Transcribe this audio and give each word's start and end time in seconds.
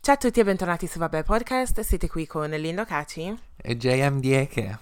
Ciao 0.00 0.14
a 0.14 0.18
tutti 0.18 0.40
e 0.40 0.44
bentornati 0.44 0.86
su 0.86 0.98
Vabbè 0.98 1.22
Podcast, 1.22 1.80
siete 1.80 2.08
qui 2.08 2.26
con 2.26 2.50
Lindo 2.50 2.84
Caci. 2.84 3.34
E 3.56 3.76
JM 3.76 4.20
Dieke. 4.20 4.78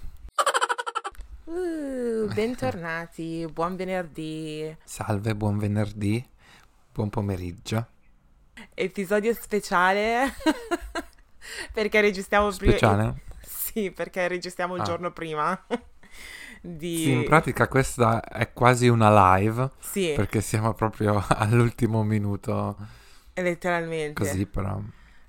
Uh, 1.45 2.27
bentornati, 2.35 3.47
buon 3.53 3.77
venerdì. 3.77 4.77
Salve, 4.83 5.37
buon 5.37 5.59
venerdì, 5.59 6.29
buon 6.93 7.09
pomeriggio. 7.09 7.87
Episodio 8.75 9.33
speciale 9.33 10.35
perché 11.73 12.01
registriamo 12.01 12.51
prima. 12.51 12.73
Speciale? 12.73 13.23
Sì, 13.47 13.93
perché 13.93 14.27
registriamo 14.27 14.75
il 14.75 14.81
Ah. 14.81 14.85
giorno 14.85 15.13
prima. 15.13 15.67
Di... 16.65 16.97
Sì, 16.97 17.11
in 17.11 17.25
pratica 17.25 17.67
questa 17.67 18.23
è 18.23 18.53
quasi 18.53 18.87
una 18.87 19.37
live, 19.37 19.69
Sì, 19.81 20.13
perché 20.15 20.41
siamo 20.41 20.73
proprio 20.75 21.23
all'ultimo 21.29 22.05
minuto, 22.05 22.77
letteralmente. 23.35 24.13
così 24.13 24.47
però. 24.47 24.81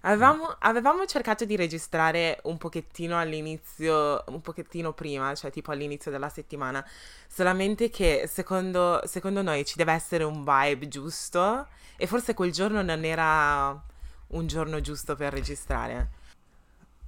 Avevamo, 0.02 0.54
avevamo 0.60 1.06
cercato 1.06 1.44
di 1.46 1.56
registrare 1.56 2.40
un 2.44 2.58
pochettino 2.58 3.18
all'inizio, 3.18 4.24
un 4.28 4.42
pochettino 4.42 4.94
prima, 4.94 5.34
cioè 5.34 5.50
tipo 5.50 5.72
all'inizio 5.72 6.12
della 6.12 6.30
settimana, 6.30 6.86
solamente 7.28 7.90
che 7.90 8.26
secondo, 8.28 9.02
secondo 9.06 9.42
noi 9.42 9.66
ci 9.66 9.76
deve 9.78 9.94
essere 9.94 10.26
un 10.26 10.44
vibe 10.44 10.88
giusto 10.88 11.68
e 11.96 12.06
forse 12.06 12.34
quel 12.36 12.52
giorno 12.52 12.84
non 12.84 13.06
era 13.06 13.82
un 14.28 14.46
giorno 14.46 14.82
giusto 14.82 15.16
per 15.16 15.34
registrare. 15.34 16.22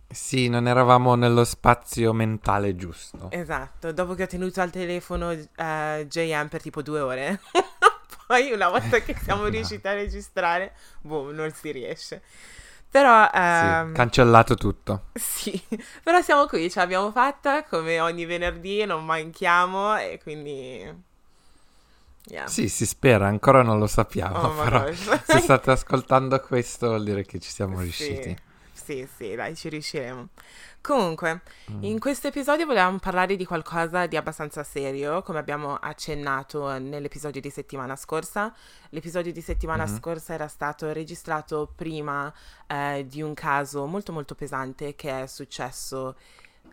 Sì, 0.08 0.48
non 0.48 0.68
eravamo 0.68 1.16
nello 1.16 1.44
spazio 1.44 2.14
mentale 2.14 2.76
giusto. 2.76 3.28
Esatto, 3.32 3.92
dopo 3.92 4.14
che 4.14 4.24
ho 4.24 4.28
tenuto 4.28 4.62
al 4.62 4.70
telefono 4.72 5.32
eh, 5.32 6.06
JM 6.08 6.48
per 6.48 6.62
tipo 6.62 6.82
due 6.82 7.00
ore, 7.02 7.42
poi 8.28 8.52
una 8.52 8.70
volta 8.70 9.00
che 9.00 9.16
siamo 9.22 9.44
No. 9.50 9.50
riusciti 9.50 9.88
a 9.88 9.94
registrare, 9.94 10.74
boh, 11.02 11.32
non 11.32 11.52
si 11.52 11.72
riesce. 11.72 12.22
Però... 12.90 13.26
Sì, 13.30 13.38
ehm, 13.38 13.94
cancellato 13.94 14.56
tutto. 14.56 15.08
Sì, 15.14 15.62
però 16.02 16.22
siamo 16.22 16.46
qui, 16.46 16.70
ce 16.70 16.80
l'abbiamo 16.80 17.12
fatta 17.12 17.64
come 17.66 18.00
ogni 18.00 18.26
venerdì, 18.26 18.86
non 18.86 19.04
manchiamo 19.04 19.98
e 19.98 20.20
quindi... 20.22 21.04
Yeah. 22.28 22.48
Sì, 22.48 22.70
si 22.70 22.86
spera, 22.88 23.28
ancora 23.28 23.62
non 23.62 23.78
lo 23.78 23.86
sappiamo, 23.86 24.48
Oh 24.48 24.64
però 24.64 24.92
se 24.92 25.40
state 25.40 25.70
ascoltando 25.70 26.40
questo 26.40 26.88
vuol 26.88 27.04
dire 27.04 27.24
che 27.24 27.40
ci 27.40 27.52
siamo 27.52 27.80
riusciti. 27.82 28.30
Sì, 28.30 28.38
sì, 28.86 29.36
dai, 29.36 29.56
ci 29.56 29.70
riusciremo. 29.70 30.28
Comunque, 30.82 31.42
Mm. 31.72 31.84
in 31.84 32.00
questo 32.00 32.28
episodio 32.28 32.66
volevamo 32.68 33.00
parlare 33.00 33.36
di 33.36 33.46
qualcosa 33.46 34.06
di 34.06 34.16
abbastanza 34.18 34.64
serio, 34.64 35.24
come 35.24 35.40
abbiamo 35.40 35.76
accennato 35.76 36.78
nell'episodio 36.78 37.42
di 37.42 37.50
settimana 37.50 37.96
scorsa. 37.96 38.54
L'episodio 38.90 39.32
di 39.32 39.42
settimana 39.42 39.86
Mhm. 39.86 39.98
scorsa 39.98 40.34
era 40.34 40.48
stato 40.48 40.92
registrato 40.94 41.72
prima 41.76 42.32
eh, 42.68 43.06
di 43.08 43.22
un 43.22 43.34
caso 43.34 43.86
molto 43.86 44.12
molto 44.12 44.36
pesante 44.36 44.96
che 44.96 45.24
è 45.24 45.28
successo 45.28 46.16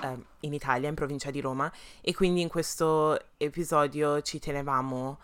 eh, 0.01 0.19
in 0.41 0.53
Italia, 0.55 0.89
in 0.89 0.95
provincia 0.95 1.31
di 1.31 1.41
Roma, 1.41 1.71
e 2.01 2.15
quindi 2.15 2.41
in 2.41 2.49
questo 2.49 3.19
episodio 3.37 4.21
ci 4.23 4.39
tenevamo 4.39 5.11
a 5.11 5.17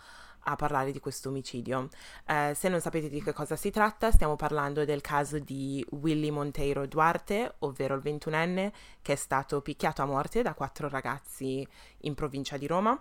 parlare 0.57 0.93
di 0.93 1.01
questo 1.01 1.29
omicidio. 1.29 1.89
Eh, 2.27 2.53
se 2.55 2.69
non 2.69 2.81
sapete 2.81 3.09
di 3.09 3.23
che 3.23 3.33
cosa 3.33 3.57
si 3.57 3.71
tratta, 3.71 4.11
stiamo 4.11 4.37
parlando 4.37 4.85
del 4.85 5.01
caso 5.01 5.39
di 5.39 5.85
Willy 5.91 6.31
Monteiro 6.31 6.87
Duarte, 6.87 7.55
ovvero 7.61 7.95
il 7.95 8.03
21enne, 8.05 8.73
che 9.03 9.13
è 9.13 9.17
stato 9.17 9.61
picchiato 9.61 10.03
a 10.03 10.07
morte 10.07 10.43
da 10.43 10.55
quattro 10.55 10.89
ragazzi 10.89 11.67
in 12.03 12.15
provincia 12.15 12.57
di 12.57 12.67
Roma. 12.67 13.01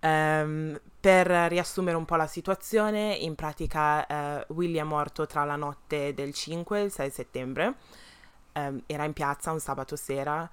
Ehm, 0.00 0.78
per 1.00 1.26
riassumere 1.26 1.96
un 1.96 2.04
po' 2.04 2.16
la 2.16 2.26
situazione, 2.26 3.14
in 3.14 3.34
pratica 3.34 4.06
eh, 4.06 4.46
Willy 4.48 4.76
è 4.76 4.82
morto 4.82 5.26
tra 5.26 5.44
la 5.44 5.56
notte 5.56 6.12
del 6.12 6.34
5 6.34 6.80
e 6.80 6.82
il 6.84 6.92
6 6.92 7.10
settembre. 7.10 7.74
Ehm, 8.52 8.82
era 8.86 9.04
in 9.04 9.12
piazza 9.14 9.50
un 9.50 9.60
sabato 9.60 9.96
sera, 9.96 10.48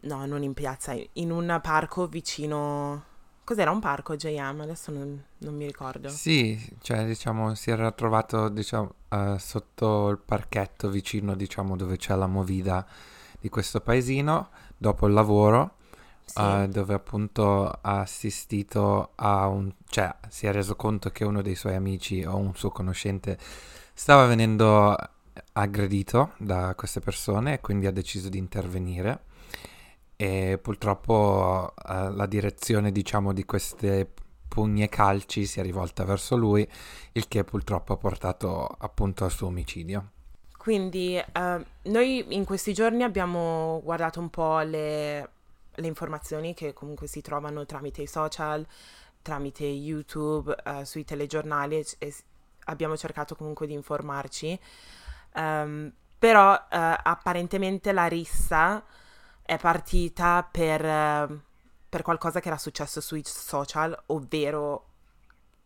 no, 0.00 0.26
non 0.26 0.42
in 0.42 0.54
piazza, 0.54 0.94
in 1.14 1.30
un 1.30 1.58
parco 1.62 2.06
vicino... 2.06 3.14
Cos'era 3.46 3.70
un 3.70 3.78
parco, 3.78 4.16
JM? 4.16 4.62
Adesso 4.62 4.90
non, 4.90 5.22
non 5.38 5.54
mi 5.54 5.66
ricordo. 5.66 6.08
Sì, 6.08 6.60
cioè 6.80 7.06
diciamo 7.06 7.54
si 7.54 7.70
era 7.70 7.92
trovato 7.92 8.48
diciamo 8.48 8.92
eh, 9.08 9.36
sotto 9.38 10.08
il 10.08 10.18
parchetto 10.18 10.88
vicino 10.90 11.36
diciamo 11.36 11.76
dove 11.76 11.96
c'è 11.96 12.16
la 12.16 12.26
movida 12.26 12.84
di 13.38 13.48
questo 13.48 13.80
paesino 13.80 14.48
dopo 14.76 15.06
il 15.06 15.12
lavoro 15.12 15.76
Sì. 16.24 16.40
eh, 16.40 16.66
dove 16.68 16.94
appunto 16.94 17.68
ha 17.68 18.00
assistito 18.00 19.12
a 19.14 19.46
un 19.46 19.72
cioè 19.88 20.12
si 20.28 20.46
è 20.48 20.52
reso 20.52 20.74
conto 20.74 21.10
che 21.10 21.22
uno 21.24 21.40
dei 21.40 21.54
suoi 21.54 21.76
amici 21.76 22.24
o 22.24 22.34
un 22.36 22.52
suo 22.56 22.70
conoscente 22.70 23.38
stava 23.94 24.26
venendo 24.26 24.96
aggredito 25.52 26.32
da 26.38 26.74
queste 26.74 26.98
persone 26.98 27.52
e 27.54 27.60
quindi 27.60 27.86
ha 27.86 27.92
deciso 27.92 28.28
di 28.28 28.38
intervenire 28.38 29.20
e 30.16 30.58
purtroppo 30.60 31.74
eh, 31.76 32.10
la 32.10 32.26
direzione 32.26 32.90
diciamo 32.90 33.32
di 33.32 33.44
queste 33.44 34.08
pugni 34.48 34.82
e 34.82 34.88
calci 34.88 35.44
si 35.44 35.60
è 35.60 35.62
rivolta 35.62 36.04
verso 36.04 36.36
lui 36.36 36.66
il 37.12 37.28
che 37.28 37.44
purtroppo 37.44 37.92
ha 37.92 37.96
portato 37.96 38.66
appunto 38.66 39.24
al 39.24 39.30
suo 39.30 39.48
omicidio 39.48 40.10
Quindi 40.56 41.16
eh, 41.16 41.64
noi 41.82 42.34
in 42.34 42.44
questi 42.44 42.72
giorni 42.72 43.02
abbiamo 43.02 43.80
guardato 43.84 44.18
un 44.18 44.30
po' 44.30 44.60
le, 44.60 45.28
le 45.74 45.86
informazioni 45.86 46.54
che 46.54 46.72
comunque 46.72 47.06
si 47.06 47.20
trovano 47.20 47.66
tramite 47.66 48.02
i 48.02 48.06
social, 48.06 48.66
tramite 49.20 49.64
YouTube, 49.64 50.56
eh, 50.64 50.84
sui 50.84 51.04
telegiornali 51.04 51.76
e, 51.76 51.86
e 51.98 52.14
abbiamo 52.64 52.96
cercato 52.96 53.36
comunque 53.36 53.66
di 53.66 53.74
informarci. 53.74 54.58
Ehm, 55.34 55.92
però 56.18 56.54
eh, 56.54 56.60
apparentemente 56.70 57.92
la 57.92 58.06
rissa 58.06 58.82
è 59.46 59.58
partita 59.58 60.46
per, 60.50 60.84
eh, 60.84 61.40
per 61.88 62.02
qualcosa 62.02 62.40
che 62.40 62.48
era 62.48 62.58
successo 62.58 63.00
sui 63.00 63.22
social, 63.24 63.96
ovvero 64.06 64.90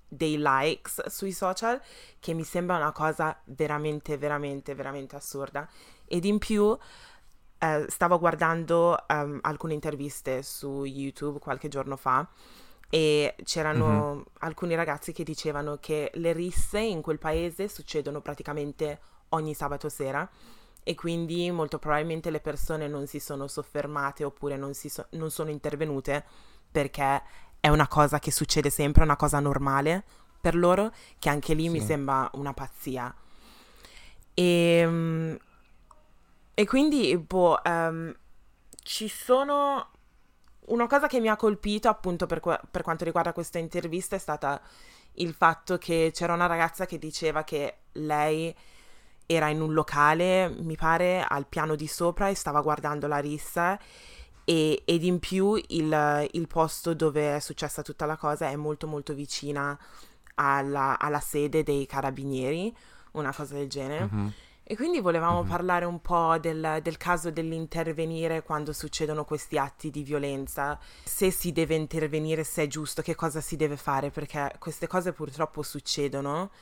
dei 0.06 0.36
likes 0.38 1.06
sui 1.06 1.32
social 1.32 1.80
che 2.18 2.34
mi 2.34 2.42
sembra 2.44 2.76
una 2.76 2.92
cosa 2.92 3.40
veramente, 3.44 4.18
veramente, 4.18 4.74
veramente 4.74 5.16
assurda. 5.16 5.68
Ed 6.04 6.24
in 6.24 6.38
più 6.38 6.76
eh, 7.58 7.86
stavo 7.88 8.18
guardando 8.18 9.06
ehm, 9.08 9.38
alcune 9.42 9.74
interviste 9.74 10.42
su 10.42 10.84
YouTube 10.84 11.38
qualche 11.38 11.68
giorno 11.68 11.96
fa 11.96 12.28
e 12.92 13.36
c'erano 13.44 14.24
alcuni 14.40 14.74
ragazzi 14.74 15.12
che 15.12 15.22
dicevano 15.22 15.78
che 15.80 16.10
le 16.14 16.32
risse 16.32 16.80
in 16.80 17.00
quel 17.00 17.18
paese 17.18 17.68
succedono 17.68 18.20
praticamente 18.20 19.00
ogni 19.28 19.54
sabato 19.54 19.88
sera 19.88 20.28
e 20.82 20.94
quindi 20.94 21.50
molto 21.50 21.78
probabilmente 21.78 22.30
le 22.30 22.40
persone 22.40 22.88
non 22.88 23.06
si 23.06 23.20
sono 23.20 23.46
soffermate 23.46 24.24
oppure 24.24 24.56
non, 24.56 24.74
si 24.74 24.88
so- 24.88 25.06
non 25.10 25.30
sono 25.30 25.50
intervenute 25.50 26.24
perché 26.70 27.22
è 27.60 27.68
una 27.68 27.88
cosa 27.88 28.18
che 28.18 28.30
succede 28.30 28.70
sempre, 28.70 29.02
è 29.02 29.04
una 29.04 29.16
cosa 29.16 29.40
normale 29.40 30.04
per 30.40 30.56
loro, 30.56 30.92
che 31.18 31.28
anche 31.28 31.52
lì 31.54 31.68
mi 31.68 31.80
Sì. 31.80 31.86
sembra 31.86 32.28
una 32.34 32.54
pazzia. 32.54 33.14
E, 34.34 35.38
e 36.54 36.66
quindi, 36.66 37.16
boh, 37.16 37.62
ehm, 37.62 38.14
ci 38.82 39.08
sono... 39.08 39.88
Una 40.66 40.86
cosa 40.86 41.08
che 41.08 41.18
mi 41.20 41.28
ha 41.28 41.36
colpito 41.36 41.88
appunto 41.88 42.26
per, 42.26 42.38
qua- 42.40 42.60
per 42.70 42.82
quanto 42.82 43.04
riguarda 43.04 43.32
questa 43.32 43.58
intervista 43.58 44.14
è 44.14 44.18
stata 44.20 44.60
il 45.14 45.34
fatto 45.34 45.78
che 45.78 46.10
c'era 46.14 46.32
una 46.34 46.46
ragazza 46.46 46.86
che 46.86 46.98
diceva 46.98 47.42
che 47.42 47.78
lei 47.92 48.54
era 49.30 49.48
in 49.48 49.60
un 49.60 49.72
locale, 49.72 50.48
mi 50.48 50.74
pare, 50.74 51.24
al 51.26 51.46
piano 51.46 51.76
di 51.76 51.86
sopra 51.86 52.28
e 52.28 52.34
stava 52.34 52.60
guardando 52.62 53.06
la 53.06 53.18
rissa 53.18 53.78
e- 54.44 54.82
ed 54.84 55.04
in 55.04 55.20
più 55.20 55.54
il, 55.68 56.28
il 56.32 56.46
posto 56.48 56.94
dove 56.94 57.36
è 57.36 57.38
successa 57.38 57.82
tutta 57.82 58.06
la 58.06 58.16
cosa 58.16 58.48
è 58.48 58.56
molto 58.56 58.88
molto 58.88 59.14
vicina 59.14 59.78
alla, 60.34 60.98
alla 60.98 61.20
sede 61.20 61.62
dei 61.62 61.86
carabinieri, 61.86 62.74
una 63.12 63.32
cosa 63.32 63.54
del 63.54 63.68
genere. 63.68 64.08
Mhm. 64.10 64.32
E 64.70 64.76
quindi 64.76 65.00
volevamo 65.00 65.42
Mhm. 65.42 65.48
parlare 65.48 65.84
un 65.84 66.00
po' 66.00 66.38
del, 66.38 66.78
del 66.80 66.96
caso 66.96 67.32
dell'intervenire 67.32 68.44
quando 68.44 68.72
succedono 68.72 69.24
questi 69.24 69.58
atti 69.58 69.90
di 69.90 70.04
violenza, 70.04 70.78
se 71.02 71.32
si 71.32 71.50
deve 71.50 71.74
intervenire, 71.74 72.44
se 72.44 72.62
è 72.62 72.66
giusto, 72.68 73.02
che 73.02 73.16
cosa 73.16 73.40
si 73.40 73.56
deve 73.56 73.76
fare, 73.76 74.10
perché 74.10 74.54
queste 74.60 74.86
cose 74.86 75.12
purtroppo 75.12 75.64
succedono, 75.64 76.52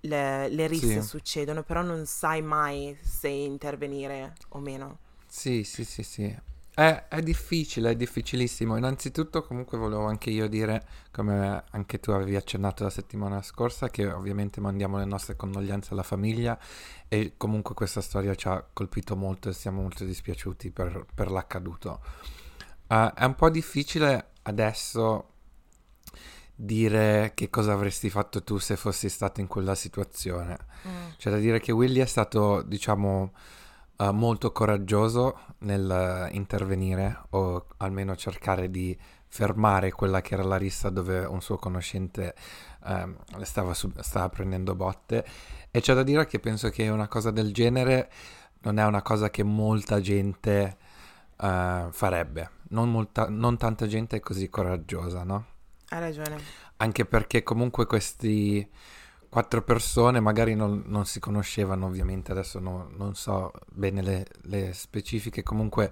le, 0.00 0.48
le 0.48 0.66
risse 0.66 1.02
Sì. 1.02 1.06
succedono, 1.06 1.62
però 1.62 1.82
non 1.82 2.06
sai 2.06 2.40
mai 2.40 2.96
se 3.02 3.28
intervenire 3.28 4.32
o 4.50 4.58
meno. 4.58 4.98
Sì, 5.26 5.62
sì, 5.62 5.84
sì, 5.84 6.02
sì. 6.02 6.34
È, 6.74 7.04
è 7.08 7.20
difficile, 7.20 7.90
è 7.90 7.96
difficilissimo. 7.96 8.76
Innanzitutto, 8.76 9.42
comunque, 9.42 9.76
volevo 9.76 10.06
anche 10.06 10.30
io 10.30 10.48
dire, 10.48 10.86
come 11.10 11.64
anche 11.70 12.00
tu 12.00 12.12
avevi 12.12 12.34
accennato 12.34 12.82
la 12.82 12.90
settimana 12.90 13.42
scorsa, 13.42 13.90
che 13.90 14.10
ovviamente 14.10 14.60
mandiamo 14.60 14.96
le 14.96 15.04
nostre 15.04 15.36
condoglianze 15.36 15.92
alla 15.92 16.02
famiglia 16.02 16.58
e 17.08 17.34
comunque 17.36 17.74
questa 17.74 18.00
storia 18.00 18.34
ci 18.34 18.48
ha 18.48 18.64
colpito 18.72 19.16
molto 19.16 19.50
e 19.50 19.52
siamo 19.52 19.82
molto 19.82 20.04
dispiaciuti 20.04 20.70
per, 20.70 21.04
per 21.14 21.30
l'accaduto. 21.30 22.00
Eh, 22.88 23.12
è 23.14 23.24
un 23.24 23.34
po' 23.34 23.50
difficile 23.50 24.30
adesso 24.44 25.28
dire 26.54 27.32
che 27.34 27.50
cosa 27.50 27.72
avresti 27.72 28.08
fatto 28.08 28.42
tu 28.42 28.58
se 28.58 28.76
fossi 28.76 29.10
stato 29.10 29.40
in 29.40 29.46
quella 29.46 29.74
situazione. 29.74 30.56
Mm. 30.88 31.08
C'è 31.18 31.30
da 31.30 31.36
dire 31.36 31.60
che 31.60 31.72
Willy 31.72 32.00
è 32.00 32.06
stato, 32.06 32.62
diciamo, 32.62 33.32
uh, 34.02 34.12
molto 34.12 34.52
coraggioso 34.52 35.38
nel 35.58 36.28
uh, 36.30 36.34
intervenire 36.34 37.22
o 37.30 37.66
almeno 37.78 38.16
cercare 38.16 38.70
di 38.70 38.96
fermare 39.28 39.92
quella 39.92 40.20
che 40.20 40.34
era 40.34 40.42
la 40.42 40.56
rissa 40.56 40.90
dove 40.90 41.24
un 41.24 41.40
suo 41.40 41.56
conoscente 41.56 42.34
um, 42.84 43.16
stava, 43.42 43.72
sub- 43.72 44.00
stava 44.00 44.28
prendendo 44.28 44.74
botte. 44.74 45.24
E 45.70 45.80
c'è 45.80 45.94
da 45.94 46.02
dire 46.02 46.26
che 46.26 46.38
penso 46.38 46.68
che 46.68 46.88
una 46.88 47.08
cosa 47.08 47.30
del 47.30 47.52
genere 47.52 48.10
non 48.60 48.78
è 48.78 48.84
una 48.84 49.02
cosa 49.02 49.30
che 49.30 49.42
molta 49.42 50.00
gente 50.00 50.76
uh, 51.38 51.90
farebbe. 51.90 52.50
Non, 52.70 52.90
molta, 52.90 53.28
non 53.28 53.56
tanta 53.56 53.86
gente 53.86 54.16
è 54.16 54.20
così 54.20 54.48
coraggiosa, 54.48 55.24
no? 55.24 55.46
Hai 55.88 56.00
ragione. 56.00 56.38
Anche 56.76 57.04
perché 57.06 57.42
comunque 57.42 57.86
questi 57.86 58.68
quattro 59.32 59.62
persone 59.62 60.20
magari 60.20 60.54
non, 60.54 60.82
non 60.84 61.06
si 61.06 61.18
conoscevano 61.18 61.86
ovviamente, 61.86 62.32
adesso 62.32 62.58
no, 62.58 62.90
non 62.98 63.14
so 63.14 63.50
bene 63.72 64.02
le, 64.02 64.26
le 64.42 64.74
specifiche, 64.74 65.42
comunque 65.42 65.90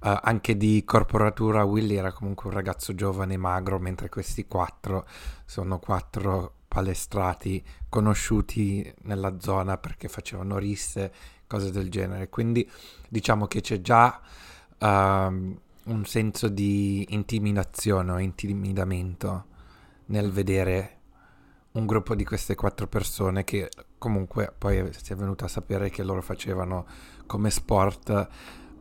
uh, 0.00 0.18
anche 0.22 0.56
di 0.56 0.82
corporatura 0.84 1.62
Willy 1.62 1.94
era 1.94 2.10
comunque 2.10 2.48
un 2.48 2.54
ragazzo 2.56 2.92
giovane 2.96 3.34
e 3.34 3.36
magro, 3.36 3.78
mentre 3.78 4.08
questi 4.08 4.48
quattro 4.48 5.06
sono 5.44 5.78
quattro 5.78 6.54
palestrati 6.66 7.64
conosciuti 7.88 8.92
nella 9.02 9.38
zona 9.38 9.78
perché 9.78 10.08
facevano 10.08 10.58
risse, 10.58 11.12
cose 11.46 11.70
del 11.70 11.88
genere. 11.88 12.28
Quindi 12.28 12.68
diciamo 13.08 13.46
che 13.46 13.60
c'è 13.60 13.80
già... 13.80 14.20
Uh, 14.80 15.62
un 15.84 16.06
senso 16.06 16.48
di 16.48 17.04
intimidazione 17.10 18.10
o 18.10 18.18
intimidamento 18.18 19.44
nel 20.06 20.30
vedere 20.30 20.93
un 21.74 21.86
gruppo 21.86 22.14
di 22.14 22.24
queste 22.24 22.54
quattro 22.54 22.86
persone 22.86 23.42
che 23.42 23.68
comunque 23.98 24.52
poi 24.56 24.90
si 24.92 25.12
è 25.12 25.16
venuto 25.16 25.44
a 25.44 25.48
sapere 25.48 25.90
che 25.90 26.04
loro 26.04 26.22
facevano 26.22 26.86
come 27.26 27.50
sport 27.50 28.10
uh, 28.10 28.26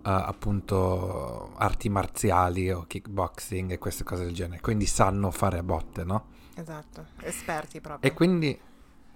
appunto 0.01 1.53
arti 1.55 1.89
marziali 1.89 2.71
o 2.71 2.85
kickboxing 2.85 3.71
e 3.71 3.77
queste 3.79 4.03
cose 4.03 4.25
del 4.25 4.33
genere, 4.33 4.61
quindi 4.61 4.85
sanno 4.85 5.31
fare 5.31 5.57
a 5.57 5.63
botte, 5.63 6.03
no? 6.03 6.25
Esatto, 6.55 7.07
esperti 7.21 7.81
proprio. 7.81 8.11
E 8.11 8.13
quindi 8.13 8.59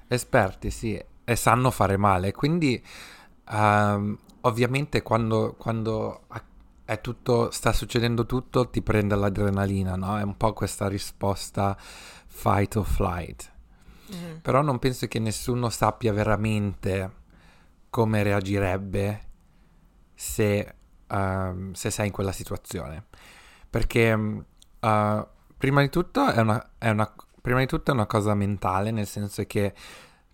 esperti, 0.07 0.71
sì, 0.71 0.99
e 1.23 1.35
sanno 1.35 1.69
fare 1.69 1.97
male, 1.97 2.31
quindi 2.31 2.83
uh, 3.49 4.17
ovviamente 4.41 5.03
quando, 5.03 5.53
quando 5.55 6.21
è 6.83 6.99
tutto, 6.99 7.51
sta 7.51 7.73
succedendo 7.73 8.25
tutto, 8.25 8.69
ti 8.69 8.81
prende 8.81 9.13
l'adrenalina, 9.15 9.95
no? 9.95 10.17
È 10.17 10.23
un 10.23 10.35
po' 10.35 10.53
questa 10.53 10.87
risposta 10.87 11.77
fight 12.25 12.75
or 12.77 12.85
flight. 12.85 13.55
Mm-hmm. 14.13 14.37
Però 14.37 14.61
non 14.61 14.79
penso 14.79 15.07
che 15.07 15.19
nessuno 15.19 15.69
sappia 15.69 16.13
veramente 16.13 17.11
come 17.89 18.23
reagirebbe 18.23 19.21
se, 20.13 20.75
uh, 21.07 21.71
se 21.73 21.89
sei 21.89 22.07
in 22.07 22.11
quella 22.11 22.31
situazione. 22.31 23.05
Perché 23.69 24.13
uh, 24.13 25.27
prima, 25.57 25.81
di 25.81 25.89
tutto 25.89 26.29
è 26.31 26.39
una, 26.39 26.71
è 26.77 26.89
una, 26.89 27.13
prima 27.41 27.59
di 27.59 27.67
tutto 27.67 27.91
è 27.91 27.93
una 27.93 28.05
cosa 28.05 28.33
mentale, 28.33 28.91
nel 28.91 29.07
senso 29.07 29.43
che 29.45 29.73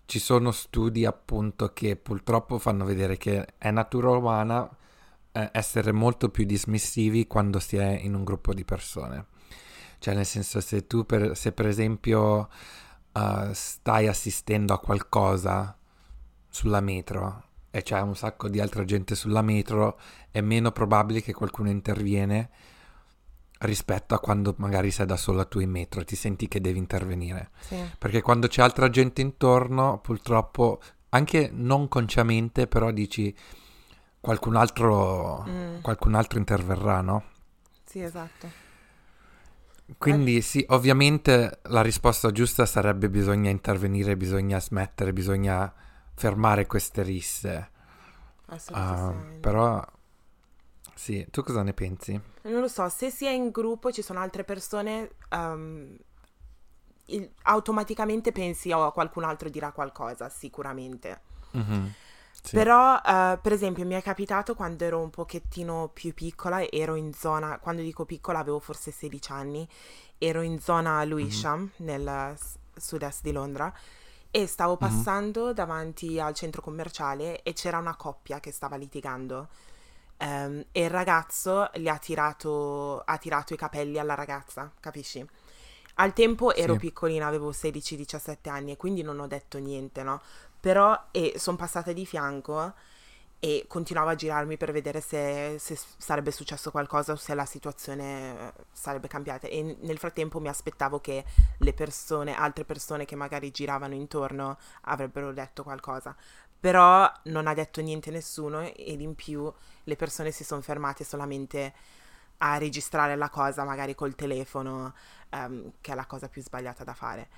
ci 0.06 0.18
sono 0.18 0.50
studi 0.50 1.04
appunto 1.04 1.72
che 1.72 1.96
purtroppo 1.96 2.58
fanno 2.58 2.84
vedere 2.84 3.16
che 3.16 3.46
è 3.56 3.70
natura 3.70 4.10
umana 4.10 4.68
eh, 5.32 5.48
essere 5.52 5.92
molto 5.92 6.28
più 6.28 6.44
dismissivi 6.44 7.26
quando 7.26 7.58
si 7.58 7.76
è 7.76 7.98
in 8.02 8.14
un 8.14 8.24
gruppo 8.24 8.54
di 8.54 8.64
persone. 8.64 9.26
Cioè, 9.98 10.14
nel 10.14 10.26
senso, 10.26 10.60
se 10.60 10.86
tu, 10.86 11.06
per, 11.06 11.36
se 11.36 11.52
per 11.52 11.66
esempio 11.66 12.48
uh, 13.14 13.52
stai 13.52 14.06
assistendo 14.06 14.74
a 14.74 14.80
qualcosa 14.80 15.76
sulla 16.48 16.80
metro 16.80 17.42
e 17.70 17.82
c'è 17.82 18.00
un 18.00 18.14
sacco 18.14 18.48
di 18.48 18.60
altra 18.60 18.84
gente 18.84 19.16
sulla 19.16 19.42
metro, 19.42 19.98
è 20.30 20.40
meno 20.40 20.70
probabile 20.70 21.20
che 21.20 21.32
qualcuno 21.32 21.70
interviene 21.70 22.50
rispetto 23.58 24.14
a 24.14 24.20
quando 24.20 24.54
magari 24.58 24.92
sei 24.92 25.06
da 25.06 25.16
sola 25.16 25.44
tu 25.44 25.58
in 25.58 25.70
metro 25.70 26.00
e 26.00 26.04
ti 26.04 26.14
senti 26.14 26.46
che 26.46 26.60
devi 26.60 26.78
intervenire. 26.78 27.50
Sì. 27.60 27.76
Perché 27.98 28.22
quando 28.22 28.46
c'è 28.46 28.62
altra 28.62 28.88
gente 28.90 29.22
intorno, 29.22 29.98
purtroppo, 29.98 30.80
anche 31.08 31.50
non 31.52 31.88
consciamente, 31.88 32.68
però 32.68 32.92
dici 32.92 33.34
qualcun 34.20 34.54
altro, 34.54 35.44
mm. 35.48 35.80
qualcun 35.80 36.14
altro 36.14 36.38
interverrà, 36.38 37.00
no? 37.00 37.24
Sì, 37.84 38.00
esatto. 38.00 38.63
Quindi 39.98 40.38
eh. 40.38 40.40
sì, 40.40 40.64
ovviamente 40.70 41.60
la 41.64 41.82
risposta 41.82 42.30
giusta 42.30 42.64
sarebbe 42.64 43.10
bisogna 43.10 43.50
intervenire, 43.50 44.16
bisogna 44.16 44.58
smettere, 44.58 45.12
bisogna 45.12 45.72
fermare 46.14 46.66
queste 46.66 47.02
risse. 47.02 47.70
Assolutamente. 48.46 49.36
Uh, 49.36 49.40
però 49.40 49.84
sì, 50.94 51.26
tu 51.30 51.42
cosa 51.42 51.62
ne 51.62 51.74
pensi? 51.74 52.18
Non 52.42 52.60
lo 52.60 52.68
so, 52.68 52.88
se 52.88 53.10
si 53.10 53.26
è 53.26 53.30
in 53.30 53.50
gruppo 53.50 53.88
e 53.88 53.92
ci 53.92 54.02
sono 54.02 54.20
altre 54.20 54.44
persone, 54.44 55.10
um, 55.30 55.94
il, 57.06 57.30
automaticamente 57.42 58.32
pensi 58.32 58.72
oh, 58.72 58.90
qualcun 58.92 59.24
altro 59.24 59.48
dirà 59.48 59.72
qualcosa, 59.72 60.28
sicuramente. 60.28 61.20
Mm-hmm. 61.56 61.86
Sì. 62.44 62.56
Però, 62.56 62.96
uh, 62.96 63.40
per 63.40 63.52
esempio, 63.52 63.86
mi 63.86 63.94
è 63.94 64.02
capitato 64.02 64.54
quando 64.54 64.84
ero 64.84 65.00
un 65.00 65.08
pochettino 65.08 65.88
più 65.90 66.12
piccola, 66.12 66.62
ero 66.68 66.94
in 66.94 67.14
zona, 67.14 67.58
quando 67.58 67.80
dico 67.80 68.04
piccola 68.04 68.40
avevo 68.40 68.58
forse 68.58 68.90
16 68.90 69.32
anni, 69.32 69.66
ero 70.18 70.42
in 70.42 70.60
zona 70.60 71.02
Lewisham, 71.04 71.60
mm-hmm. 71.60 71.70
nel 71.78 72.36
sud-est 72.76 73.22
di 73.22 73.32
Londra, 73.32 73.72
e 74.30 74.46
stavo 74.46 74.72
mhm. 74.72 74.78
passando 74.78 75.44
mm-hmm. 75.44 75.54
davanti 75.54 76.20
al 76.20 76.34
centro 76.34 76.60
commerciale 76.60 77.40
e 77.42 77.54
c'era 77.54 77.78
una 77.78 77.96
coppia 77.96 78.40
che 78.40 78.52
stava 78.52 78.76
litigando. 78.76 79.48
Um, 80.18 80.66
e 80.70 80.82
il 80.82 80.90
ragazzo 80.90 81.70
gli 81.72 81.88
ha 81.88 81.96
tirato, 81.96 83.00
ha 83.00 83.16
tirato 83.16 83.54
i 83.54 83.56
capelli 83.56 83.98
alla 83.98 84.14
ragazza, 84.14 84.70
capisci? 84.80 85.26
Al 85.94 86.12
tempo 86.12 86.54
ero 86.54 86.74
sì. 86.74 86.80
piccolina, 86.80 87.26
avevo 87.26 87.52
16-17 87.52 88.50
anni 88.50 88.72
e 88.72 88.76
quindi 88.76 89.00
non 89.00 89.18
ho 89.18 89.26
detto 89.26 89.56
niente, 89.58 90.02
no? 90.02 90.20
Però 90.64 91.08
e 91.10 91.34
sono 91.36 91.58
passata 91.58 91.92
di 91.92 92.06
fianco 92.06 92.72
e 93.38 93.66
continuavo 93.68 94.08
a 94.08 94.14
girarmi 94.14 94.56
per 94.56 94.72
vedere 94.72 95.02
se, 95.02 95.56
se, 95.58 95.78
sarebbe 95.98 96.30
successo 96.30 96.70
qualcosa 96.70 97.12
o 97.12 97.16
se 97.16 97.34
la 97.34 97.44
situazione 97.44 98.48
eh, 98.48 98.52
sarebbe 98.72 99.06
cambiata. 99.06 99.46
E 99.46 99.76
nel 99.82 99.98
frattempo 99.98 100.40
mi 100.40 100.48
aspettavo 100.48 101.00
che 101.00 101.22
le 101.58 101.74
persone, 101.74 102.34
altre 102.34 102.64
persone 102.64 103.04
che 103.04 103.14
magari 103.14 103.50
giravano 103.50 103.92
intorno, 103.92 104.56
avrebbero 104.84 105.34
detto 105.34 105.64
qualcosa. 105.64 106.16
Però 106.58 107.12
non 107.24 107.46
ha 107.46 107.52
detto 107.52 107.82
niente 107.82 108.10
nessuno 108.10 108.62
ed 108.62 109.02
in 109.02 109.14
più 109.14 109.52
le 109.82 109.96
persone 109.96 110.30
si 110.30 110.44
sono 110.44 110.62
fermate 110.62 111.04
solamente 111.04 111.74
a 112.38 112.56
registrare 112.56 113.16
la 113.16 113.28
cosa, 113.28 113.64
magari 113.64 113.94
col 113.94 114.14
telefono, 114.14 114.94
um, 115.32 115.72
che 115.82 115.92
è 115.92 115.94
la 115.94 116.06
cosa 116.06 116.30
più 116.30 116.40
sbagliata 116.40 116.84
da 116.84 116.94
fare. 116.94 117.28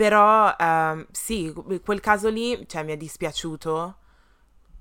Però 0.00 0.48
uh, 0.48 1.06
sì, 1.10 1.52
quel 1.84 2.00
caso 2.00 2.30
lì 2.30 2.66
cioè, 2.66 2.84
mi 2.84 2.92
è 2.92 2.96
dispiaciuto 2.96 3.96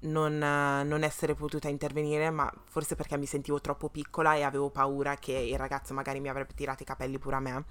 non, 0.03 0.37
non, 0.37 1.03
essere 1.03 1.35
potuta 1.35 1.67
intervenire, 1.67 2.29
ma 2.29 2.49
forse 2.63 2.95
perché 2.95 3.17
mi 3.17 3.25
sentivo 3.25 3.59
troppo 3.59 3.89
piccola 3.89 4.35
e 4.35 4.43
avevo 4.43 4.69
paura 4.69 5.17
che 5.17 5.33
il 5.33 5.57
ragazzo 5.57 5.93
magari 5.93 6.21
mi 6.21 6.29
avrebbe 6.29 6.53
tirato 6.53 6.83
i 6.83 6.85
capelli 6.85 7.19
pure 7.19 7.35
a 7.35 7.39
me. 7.41 7.65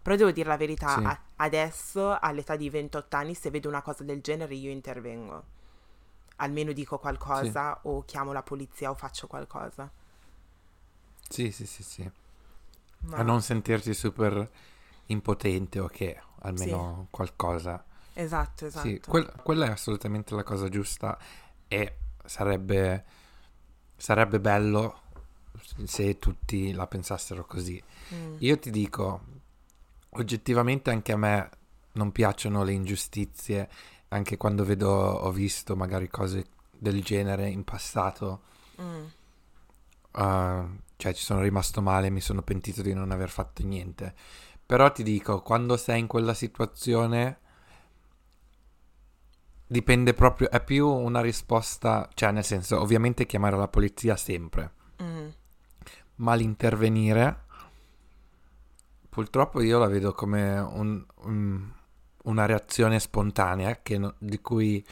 Però 0.00 0.16
devo 0.16 0.30
dire 0.30 0.48
la 0.48 0.56
verità, 0.56 0.96
sì. 0.96 1.04
a- 1.04 1.20
adesso 1.36 2.18
all'età 2.18 2.56
di 2.56 2.70
28 2.70 3.16
anni 3.16 3.34
se 3.34 3.50
vedo 3.50 3.68
una 3.68 3.82
cosa 3.82 4.02
del 4.02 4.22
genere 4.22 4.54
io 4.54 4.70
intervengo. 4.70 5.44
Almeno 6.36 6.72
dico 6.72 6.98
qualcosa 6.98 7.78
sì. 7.82 7.88
o 7.88 8.02
chiamo 8.06 8.32
la 8.32 8.42
polizia 8.42 8.88
o 8.88 8.94
faccio 8.94 9.26
qualcosa. 9.26 9.90
Sì, 11.28 11.50
sì, 11.50 11.66
sì, 11.66 11.82
sì. 11.82 12.10
Ma... 13.00 13.18
A 13.18 13.22
non 13.22 13.42
sentirti 13.42 13.92
super 13.92 14.48
impotente 15.06 15.78
o 15.80 15.86
che 15.86 16.20
almeno 16.40 17.00
sì. 17.02 17.06
qualcosa. 17.10 17.84
Esatto, 18.12 18.66
esatto. 18.66 18.86
Sì, 18.86 19.00
quel, 19.00 19.30
quella 19.42 19.66
è 19.66 19.70
assolutamente 19.70 20.34
la 20.34 20.44
cosa 20.44 20.68
giusta 20.68 21.18
e 21.66 21.96
sarebbe, 22.24 23.04
sarebbe 23.96 24.40
bello 24.40 25.02
se 25.84 26.18
tutti 26.18 26.72
la 26.72 26.86
pensassero 26.86 27.44
così. 27.44 27.82
Mm. 28.14 28.36
Io 28.38 28.58
ti 28.58 28.70
dico, 28.70 29.20
oggettivamente 30.10 30.90
anche 30.90 31.12
a 31.12 31.16
me 31.16 31.50
non 31.92 32.12
piacciono 32.12 32.62
le 32.62 32.72
ingiustizie, 32.72 33.68
anche 34.08 34.36
quando 34.36 34.64
vedo, 34.64 34.90
ho 34.90 35.30
visto 35.30 35.76
magari 35.76 36.08
cose 36.08 36.46
del 36.70 37.02
genere 37.02 37.48
in 37.48 37.64
passato. 37.64 38.42
Mm. 38.80 39.04
Uh, 40.12 40.78
cioè 40.96 41.12
ci 41.12 41.24
sono 41.24 41.40
rimasto 41.40 41.82
male, 41.82 42.10
mi 42.10 42.20
sono 42.20 42.42
pentito 42.42 42.82
di 42.82 42.92
non 42.92 43.10
aver 43.10 43.28
fatto 43.28 43.64
niente. 43.64 44.14
Però 44.66 44.90
ti 44.92 45.02
dico, 45.02 45.42
quando 45.42 45.76
sei 45.76 46.00
in 46.00 46.06
quella 46.06 46.34
situazione 46.34 47.38
dipende 49.66 50.14
proprio, 50.14 50.50
è 50.50 50.62
più 50.62 50.88
una 50.88 51.20
risposta, 51.20 52.08
cioè 52.14 52.30
nel 52.30 52.44
senso, 52.44 52.80
ovviamente 52.80 53.26
chiamare 53.26 53.56
la 53.56 53.68
polizia 53.68 54.16
sempre, 54.16 54.72
mm. 55.02 55.28
ma 56.16 56.34
l'intervenire 56.34 57.42
purtroppo 59.14 59.60
io 59.60 59.78
la 59.78 59.86
vedo 59.86 60.12
come 60.12 60.58
un, 60.58 61.04
un, 61.22 61.70
una 62.24 62.46
reazione 62.46 62.98
spontanea 62.98 63.80
no, 63.98 64.14
di 64.18 64.40
cui 64.40 64.84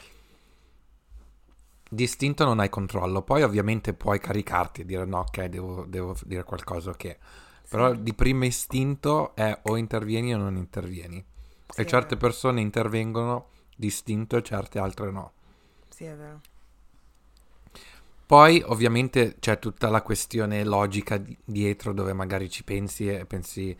distinto 1.89 2.45
non 2.45 2.59
hai 2.59 2.69
controllo. 2.69 3.21
Poi 3.21 3.43
ovviamente 3.43 3.93
puoi 3.93 4.19
caricarti 4.19 4.81
e 4.81 4.85
dire 4.85 5.03
no, 5.03 5.19
ok, 5.19 5.43
devo, 5.45 5.85
devo 5.85 6.15
dire 6.23 6.43
qualcosa 6.43 6.95
che... 6.95 7.17
Sì. 7.19 7.51
Però 7.73 7.91
di 7.91 8.13
primo 8.13 8.45
istinto 8.45 9.33
è 9.33 9.61
o 9.63 9.77
intervieni 9.77 10.35
o 10.35 10.37
non 10.37 10.57
intervieni. 10.57 11.25
Sì, 11.67 11.81
e 11.81 11.87
certe 11.87 12.17
persone 12.17 12.61
intervengono 12.61 13.47
distinto 13.75 14.37
e 14.37 14.43
certe 14.43 14.77
altre 14.77 15.09
no. 15.09 15.31
Sì, 15.89 16.03
è 16.03 16.15
vero. 16.15 16.39
Poi 18.27 18.61
ovviamente 18.63 19.37
c'è 19.39 19.57
tutta 19.57 19.89
la 19.89 20.03
questione 20.03 20.63
logica 20.63 21.17
di- 21.17 21.35
dietro 21.43 21.93
dove 21.93 22.13
magari 22.13 22.47
ci 22.47 22.63
pensi 22.63 23.07
e 23.07 23.25
pensi 23.25 23.75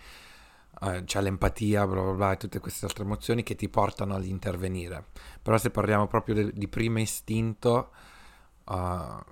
eh, 0.82 1.04
c'è 1.06 1.22
l'empatia, 1.22 1.86
bla 1.86 2.02
bla 2.02 2.14
bla, 2.14 2.32
e 2.32 2.38
tutte 2.38 2.58
queste 2.58 2.88
altre 2.88 3.04
emozioni 3.04 3.44
che 3.44 3.54
ti 3.54 3.70
portano 3.70 4.16
ad 4.16 4.26
intervenire. 4.26 5.06
Però 5.40 5.56
se 5.60 5.70
parliamo 5.70 6.08
proprio 6.08 6.34
de- 6.34 6.52
di 6.52 6.68
primo 6.68 6.98
istinto, 6.98 7.92
uh, 8.64 8.74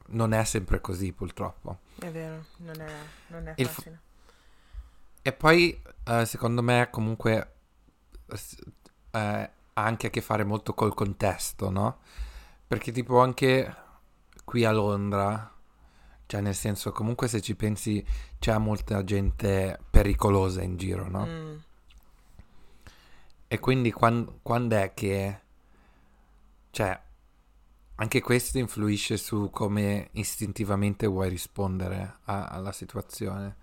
non 0.10 0.34
è 0.34 0.44
sempre 0.44 0.80
così 0.82 1.14
purtroppo. 1.14 1.80
È 1.98 2.12
vero, 2.12 2.46
non 2.58 2.80
è, 2.80 2.94
non 3.30 3.48
è 3.48 3.56
facile. 3.56 4.10
E 5.22 5.34
poi 5.34 5.82
uh, 6.08 6.24
secondo 6.24 6.62
me 6.62 6.90
comunque 6.92 7.54
uh, 8.26 8.36
ha 9.12 9.50
anche 9.74 10.08
a 10.08 10.10
che 10.10 10.22
fare 10.22 10.44
molto 10.44 10.74
col 10.74 10.94
contesto, 10.94 11.70
no? 11.70 12.00
Perché 12.68 12.92
tipo 12.92 13.20
anche 13.20 13.76
qui 14.44 14.66
a 14.66 14.72
Londra 14.72 15.52
cioè, 16.32 16.40
nel 16.40 16.56
senso, 16.56 16.94
comunque 16.94 17.28
se 17.28 17.42
ci 17.42 17.58
pensi, 17.58 18.02
c'è 18.40 18.58
molta 18.58 19.04
gente 19.04 19.78
pericolosa 19.90 20.62
in 20.62 20.78
giro, 20.78 21.10
no? 21.10 21.26
Mm. 21.26 21.56
E 23.50 23.60
quindi 23.60 23.92
quando, 23.92 24.40
quando 24.42 24.78
è 24.78 24.94
che... 24.94 25.40
Cioè, 26.70 27.02
anche 27.96 28.22
questo 28.22 28.60
influisce 28.60 29.18
su 29.18 29.50
come 29.52 30.08
istintivamente 30.14 31.06
vuoi 31.06 31.28
rispondere 31.28 32.20
a, 32.24 32.46
alla 32.46 32.72
situazione. 32.72 33.58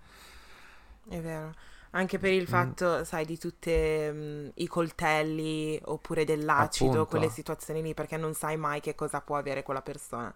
È 1.09 1.19
vero. 1.19 1.53
Anche 1.91 2.19
per 2.19 2.31
il 2.31 2.43
mm. 2.43 2.45
fatto, 2.45 3.03
sai, 3.03 3.25
di 3.25 3.37
tutti 3.39 3.71
mm, 3.71 4.49
i 4.55 4.67
coltelli 4.67 5.79
oppure 5.85 6.23
dell'acido, 6.23 6.91
Appunto. 6.91 7.07
quelle 7.07 7.29
situazioni 7.29 7.81
lì, 7.81 7.93
perché 7.95 8.15
non 8.15 8.35
sai 8.35 8.57
mai 8.57 8.79
che 8.79 8.93
cosa 8.93 9.21
può 9.21 9.37
avere 9.37 9.63
quella 9.63 9.81
persona. 9.81 10.33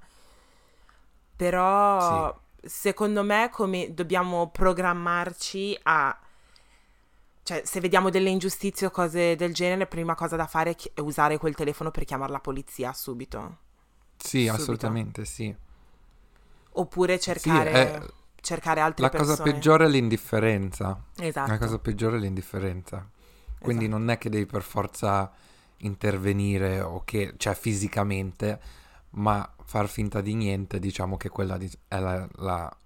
Però 1.35 2.35
sì. 2.61 2.67
secondo 2.67 3.23
me 3.23 3.49
come 3.51 3.93
dobbiamo 3.93 4.49
programmarci 4.49 5.79
a... 5.83 6.17
Cioè, 7.43 7.61
se 7.65 7.79
vediamo 7.81 8.09
delle 8.09 8.29
ingiustizie 8.29 8.87
o 8.87 8.89
cose 8.89 9.35
del 9.35 9.53
genere, 9.53 9.79
la 9.79 9.85
prima 9.85 10.15
cosa 10.15 10.35
da 10.35 10.47
fare 10.47 10.75
è 10.93 11.01
usare 11.01 11.37
quel 11.37 11.55
telefono 11.55 11.91
per 11.91 12.05
chiamare 12.05 12.31
la 12.31 12.39
polizia 12.39 12.93
subito. 12.93 13.57
Sì, 14.17 14.45
subito. 14.45 14.53
assolutamente 14.53 15.25
sì. 15.25 15.53
Oppure 16.75 17.19
cercare, 17.19 17.69
sì, 17.71 17.77
è... 17.77 18.07
cercare 18.43 18.81
altre 18.81 19.03
la 19.03 19.09
persone. 19.09 19.31
La 19.31 19.37
cosa 19.37 19.51
peggiore 19.51 19.85
è 19.85 19.87
l'indifferenza. 19.87 21.01
Esatto. 21.15 21.49
La 21.49 21.57
cosa 21.57 21.79
peggiore 21.79 22.17
è 22.17 22.19
l'indifferenza. 22.19 23.09
Quindi 23.57 23.85
esatto. 23.85 23.99
non 23.99 24.09
è 24.09 24.17
che 24.17 24.29
devi 24.29 24.45
per 24.45 24.61
forza 24.61 25.31
intervenire 25.77 26.81
o 26.81 27.03
che, 27.05 27.35
cioè 27.37 27.55
fisicamente, 27.55 28.59
ma 29.11 29.49
far 29.63 29.87
finta 29.87 30.19
di 30.19 30.33
niente, 30.33 30.79
diciamo 30.79 31.15
che 31.15 31.29
quella 31.29 31.57
è 31.87 31.99
la, 31.99 32.27
la 32.35 32.77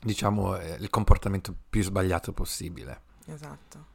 diciamo 0.00 0.56
il 0.56 0.90
comportamento 0.90 1.54
più 1.70 1.82
sbagliato 1.82 2.32
possibile. 2.32 3.02
Esatto. 3.26 3.94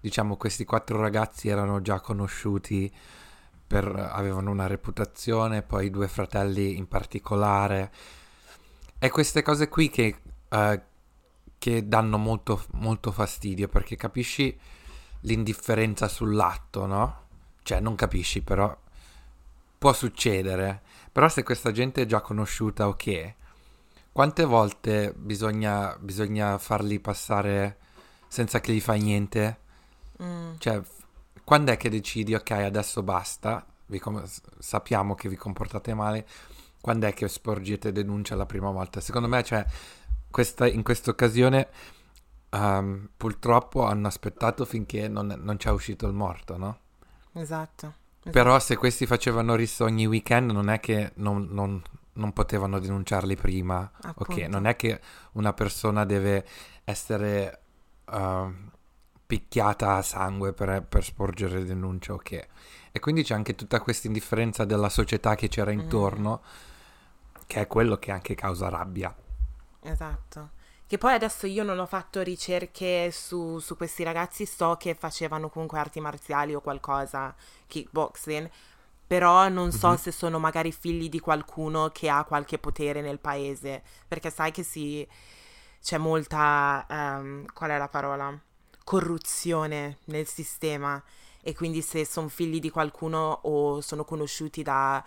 Diciamo 0.00 0.36
questi 0.36 0.64
quattro 0.64 1.00
ragazzi 1.00 1.48
erano 1.48 1.80
già 1.82 2.00
conosciuti 2.00 2.92
per, 3.68 3.86
avevano 3.86 4.50
una 4.50 4.66
reputazione, 4.66 5.62
poi 5.62 5.86
i 5.86 5.90
due 5.90 6.08
fratelli 6.08 6.76
in 6.76 6.88
particolare. 6.88 7.92
E 8.98 9.10
queste 9.10 9.42
cose 9.42 9.68
qui 9.68 9.90
che, 9.90 10.20
uh, 10.48 10.80
che 11.58 11.86
danno 11.86 12.16
molto, 12.16 12.64
molto 12.72 13.12
fastidio 13.12 13.68
perché 13.68 13.94
capisci 13.94 14.58
l'indifferenza 15.20 16.08
sull'atto, 16.08 16.86
no? 16.86 17.26
Cioè 17.62 17.78
non 17.80 17.94
capisci 17.94 18.42
però 18.42 18.74
può 19.76 19.92
succedere, 19.92 20.82
però 21.12 21.28
se 21.28 21.42
questa 21.42 21.70
gente 21.70 22.02
è 22.02 22.06
già 22.06 22.20
conosciuta, 22.20 22.88
ok, 22.88 23.34
quante 24.10 24.44
volte 24.44 25.12
bisogna, 25.14 25.96
bisogna 26.00 26.58
farli 26.58 26.98
passare 26.98 27.78
senza 28.26 28.60
che 28.60 28.72
gli 28.72 28.80
fai 28.80 29.00
niente? 29.00 29.58
Mm. 30.20 30.54
Cioè, 30.58 30.82
quando 31.48 31.72
è 31.72 31.78
che 31.78 31.88
decidi, 31.88 32.34
ok, 32.34 32.50
adesso 32.50 33.02
basta, 33.02 33.64
com- 34.00 34.22
sappiamo 34.58 35.14
che 35.14 35.30
vi 35.30 35.36
comportate 35.36 35.94
male, 35.94 36.28
quando 36.78 37.06
è 37.06 37.14
che 37.14 37.26
sporgete 37.26 37.90
denuncia 37.90 38.36
la 38.36 38.44
prima 38.44 38.70
volta? 38.70 39.00
Secondo 39.00 39.28
me, 39.28 39.42
cioè, 39.42 39.64
questa, 40.30 40.66
in 40.66 40.82
questa 40.82 41.10
occasione 41.10 41.68
um, 42.50 43.08
purtroppo 43.16 43.86
hanno 43.86 44.08
aspettato 44.08 44.66
finché 44.66 45.08
non, 45.08 45.40
non 45.42 45.56
c'è 45.56 45.70
uscito 45.70 46.06
il 46.06 46.12
morto, 46.12 46.58
no? 46.58 46.78
Esatto. 47.32 47.94
Però 48.30 48.58
se 48.58 48.76
questi 48.76 49.06
facevano 49.06 49.54
rissa 49.54 49.84
ogni 49.84 50.04
weekend 50.04 50.50
non 50.50 50.68
è 50.68 50.80
che 50.80 51.12
non, 51.14 51.48
non, 51.50 51.82
non 52.12 52.32
potevano 52.34 52.78
denunciarli 52.78 53.36
prima. 53.36 53.90
Appunto. 54.02 54.32
Ok, 54.32 54.48
non 54.48 54.66
è 54.66 54.76
che 54.76 55.00
una 55.32 55.54
persona 55.54 56.04
deve 56.04 56.44
essere 56.84 57.60
uh, 58.04 58.52
picchiata 59.28 59.96
a 59.96 60.02
sangue 60.02 60.54
per, 60.54 60.86
per, 60.88 61.04
sporgere 61.04 61.62
denuncia, 61.62 62.14
ok. 62.14 62.46
E 62.90 62.98
quindi 62.98 63.22
c'è 63.22 63.34
anche 63.34 63.54
tutta 63.54 63.78
questa 63.82 64.06
indifferenza 64.06 64.64
della 64.64 64.88
società 64.88 65.34
che 65.34 65.48
c'era 65.48 65.70
mm. 65.70 65.78
intorno, 65.78 66.40
mm. 66.42 67.42
che 67.46 67.60
è 67.60 67.66
quello 67.66 67.98
che 67.98 68.10
anche 68.10 68.34
causa 68.34 68.70
rabbia. 68.70 69.14
Esatto. 69.82 70.52
Che 70.86 70.96
poi 70.96 71.12
adesso 71.12 71.46
io 71.46 71.62
non 71.62 71.78
ho 71.78 71.84
fatto 71.84 72.22
ricerche 72.22 73.10
su, 73.10 73.58
su 73.58 73.76
questi 73.76 74.02
ragazzi, 74.02 74.46
so 74.46 74.76
che 74.78 74.94
facevano 74.94 75.50
comunque 75.50 75.78
arti 75.78 76.00
marziali 76.00 76.54
o 76.54 76.62
qualcosa, 76.62 77.34
kickboxing, 77.66 78.48
però 79.06 79.50
non 79.50 79.72
so 79.72 79.88
mm-hmm. 79.88 79.96
se 79.96 80.10
sono 80.10 80.38
magari 80.38 80.72
figli 80.72 81.10
di 81.10 81.20
qualcuno 81.20 81.90
che 81.90 82.08
ha 82.08 82.24
qualche 82.24 82.58
potere 82.58 83.02
nel 83.02 83.18
paese, 83.18 83.82
perché 84.08 84.30
sai 84.30 84.52
che 84.52 84.62
si... 84.62 85.06
c'è 85.82 85.98
molta... 85.98 86.86
Um, 86.88 87.44
qual 87.52 87.68
è 87.68 87.76
la 87.76 87.88
parola? 87.88 88.40
Corruzione 88.88 89.98
nel 90.04 90.26
sistema 90.26 91.02
e 91.42 91.54
quindi 91.54 91.82
se 91.82 92.06
sono 92.06 92.28
figli 92.28 92.58
di 92.58 92.70
qualcuno 92.70 93.40
o 93.42 93.82
sono 93.82 94.02
conosciuti 94.02 94.62
da 94.62 95.04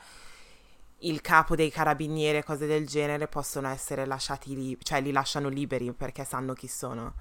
il 1.00 1.19
capo 1.21 1.55
dei 1.55 1.71
carabinieri 1.71 2.38
e 2.38 2.43
cose 2.43 2.67
del 2.67 2.85
genere 2.85 3.27
possono 3.27 3.69
essere 3.69 4.05
lasciati 4.05 4.53
lì, 4.53 4.77
cioè 4.83 5.01
li 5.01 5.11
lasciano 5.11 5.50
liberi 5.50 5.91
perché 5.93 6.23
sanno 6.23 6.53
chi 6.53 6.67
sono. 6.67 7.11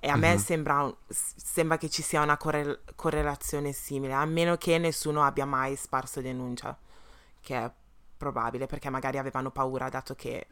E 0.00 0.08
a 0.08 0.16
mm-hmm. 0.16 0.32
me 0.32 0.38
sembra, 0.38 0.96
sembra, 1.08 1.78
che 1.78 1.88
ci 1.88 2.02
sia 2.02 2.22
una 2.22 2.36
correl- 2.36 2.80
correlazione 2.96 3.70
simile, 3.70 4.14
a 4.14 4.24
meno 4.24 4.56
che 4.56 4.78
nessuno 4.78 5.22
abbia 5.22 5.46
mai 5.46 5.76
sparso 5.76 6.20
denuncia, 6.20 6.76
che 7.40 7.56
è 7.56 7.70
probabile 8.16 8.66
perché 8.66 8.90
magari 8.90 9.18
avevano 9.18 9.52
paura 9.52 9.88
dato 9.88 10.16
che 10.16 10.48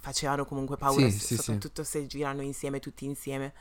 facevano 0.00 0.44
comunque 0.44 0.76
paura, 0.76 1.08
sì, 1.10 1.36
soprattutto 1.36 1.82
sì, 1.82 1.90
se 1.90 2.06
girano 2.06 2.42
insieme, 2.42 2.80
tutti 2.80 3.04
insieme. 3.04 3.52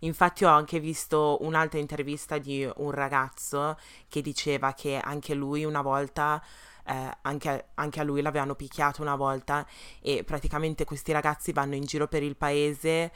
Infatti 0.00 0.44
ho 0.44 0.48
anche 0.48 0.80
visto 0.80 1.38
un'altra 1.40 1.78
intervista 1.78 2.38
di 2.38 2.68
un 2.76 2.90
ragazzo 2.90 3.78
che 4.08 4.22
diceva 4.22 4.72
che 4.74 4.98
anche 4.98 5.34
lui 5.34 5.64
una 5.64 5.82
volta 5.82 6.42
eh, 6.86 7.16
anche, 7.22 7.66
anche, 7.74 8.00
a 8.00 8.04
lui 8.04 8.22
l'avevano 8.22 8.54
picchiato 8.54 9.02
una 9.02 9.16
volta 9.16 9.66
e 10.00 10.22
praticamente 10.22 10.84
questi 10.84 11.12
ragazzi 11.12 11.52
vanno 11.52 11.74
in 11.74 11.84
giro 11.84 12.06
per 12.06 12.22
il 12.22 12.36
paese 12.36 13.12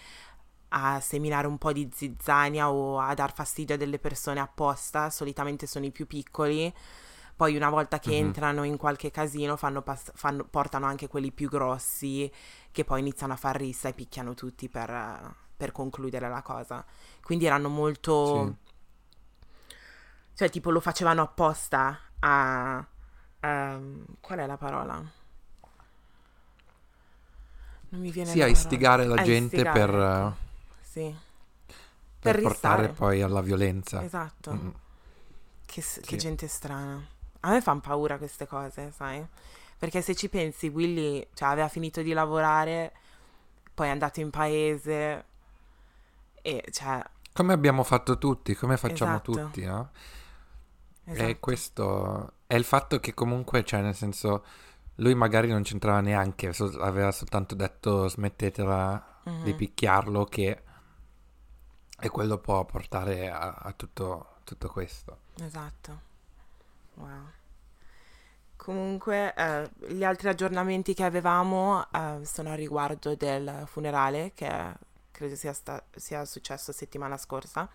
a 0.70 1.00
seminare 1.00 1.46
un 1.46 1.58
po' 1.58 1.72
di 1.72 1.88
zizzania 1.92 2.70
o 2.70 2.98
a 2.98 3.14
dar 3.14 3.32
fastidio 3.32 3.74
a 3.74 3.78
delle 3.78 3.98
persone 3.98 4.40
apposta, 4.40 5.10
solitamente 5.10 5.66
sono 5.66 5.84
i 5.86 5.90
più 5.90 6.06
piccoli. 6.06 6.72
Poi 7.40 7.56
una 7.56 7.70
volta 7.70 7.98
che 7.98 8.10
mm-hmm. 8.10 8.24
entrano 8.26 8.64
in 8.64 8.76
qualche 8.76 9.10
casino 9.10 9.56
fanno 9.56 9.80
pass- 9.80 10.12
fanno, 10.14 10.44
portano 10.44 10.84
anche 10.84 11.08
quelli 11.08 11.32
più 11.32 11.48
grossi 11.48 12.30
che 12.70 12.84
poi 12.84 13.00
iniziano 13.00 13.32
a 13.32 13.36
far 13.36 13.56
rissa 13.56 13.88
e 13.88 13.94
picchiano 13.94 14.34
tutti 14.34 14.68
per, 14.68 15.34
per 15.56 15.72
concludere 15.72 16.28
la 16.28 16.42
cosa. 16.42 16.84
Quindi 17.22 17.46
erano 17.46 17.70
molto... 17.70 18.44
Sì. 18.44 19.74
Cioè 20.34 20.50
tipo 20.50 20.70
lo 20.70 20.80
facevano 20.80 21.22
apposta 21.22 21.98
a, 22.18 22.86
Um, 23.42 24.04
qual 24.20 24.38
è 24.38 24.46
la 24.46 24.58
parola? 24.58 25.02
Non 27.88 28.00
mi 28.00 28.10
viene 28.10 28.30
Sì, 28.30 28.42
a 28.42 28.46
istigare 28.46 29.06
la 29.06 29.20
a 29.20 29.22
gente 29.22 29.56
istigare, 29.56 29.86
per, 29.86 29.94
ecco. 29.94 30.36
sì. 30.82 31.16
per, 32.20 32.34
per 32.34 32.42
portare 32.42 32.88
poi 32.88 33.22
alla 33.22 33.40
violenza. 33.40 34.04
Esatto. 34.04 34.52
Mm. 34.52 34.68
Che, 35.64 35.80
sì. 35.80 36.00
che, 36.02 36.16
gente 36.16 36.46
strana. 36.48 37.02
A 37.40 37.50
me 37.50 37.60
fanno 37.60 37.80
paura 37.80 38.18
queste 38.18 38.46
cose, 38.46 38.92
sai? 38.94 39.24
Perché 39.78 40.02
se 40.02 40.14
ci 40.14 40.28
pensi, 40.28 40.68
Willy 40.68 41.26
cioè, 41.34 41.48
aveva 41.48 41.68
finito 41.68 42.02
di 42.02 42.12
lavorare, 42.12 42.92
poi 43.72 43.86
è 43.88 43.90
andato 43.90 44.20
in 44.20 44.30
paese 44.30 45.24
e 46.42 46.64
cioè... 46.70 47.02
Come 47.32 47.52
abbiamo 47.54 47.82
fatto 47.82 48.18
tutti, 48.18 48.54
come 48.54 48.76
facciamo 48.76 49.12
Esatto. 49.12 49.32
tutti, 49.32 49.64
no? 49.64 49.90
esatto. 51.04 51.28
E 51.28 51.38
questo 51.40 52.32
è 52.46 52.54
il 52.56 52.64
fatto 52.64 53.00
che 53.00 53.14
comunque, 53.14 53.64
cioè, 53.64 53.80
nel 53.80 53.94
senso, 53.94 54.44
lui 54.96 55.14
magari 55.14 55.48
non 55.48 55.62
c'entrava 55.62 56.00
neanche, 56.00 56.52
so- 56.52 56.78
aveva 56.80 57.10
soltanto 57.12 57.54
detto 57.54 58.06
smettetela 58.08 59.06
Mhm. 59.22 59.42
di 59.44 59.54
picchiarlo, 59.54 60.24
che 60.24 60.62
e 62.02 62.08
quello 62.08 62.38
può 62.38 62.64
portare 62.64 63.30
a, 63.30 63.50
a 63.52 63.72
tutto, 63.72 64.36
tutto 64.44 64.68
questo. 64.68 65.18
Esatto. 65.40 66.08
Wow. 67.00 67.30
Comunque, 68.56 69.32
eh, 69.34 69.70
gli 69.88 70.04
altri 70.04 70.28
aggiornamenti 70.28 70.92
che 70.92 71.04
avevamo 71.04 71.86
eh, 71.90 72.20
sono 72.24 72.50
a 72.50 72.54
riguardo 72.54 73.14
del 73.14 73.62
funerale 73.66 74.32
che 74.34 74.74
credo 75.10 75.34
sia, 75.34 75.52
sta- 75.54 75.82
sia 75.96 76.24
successo 76.26 76.70
settimana 76.72 77.16
scorsa, 77.16 77.68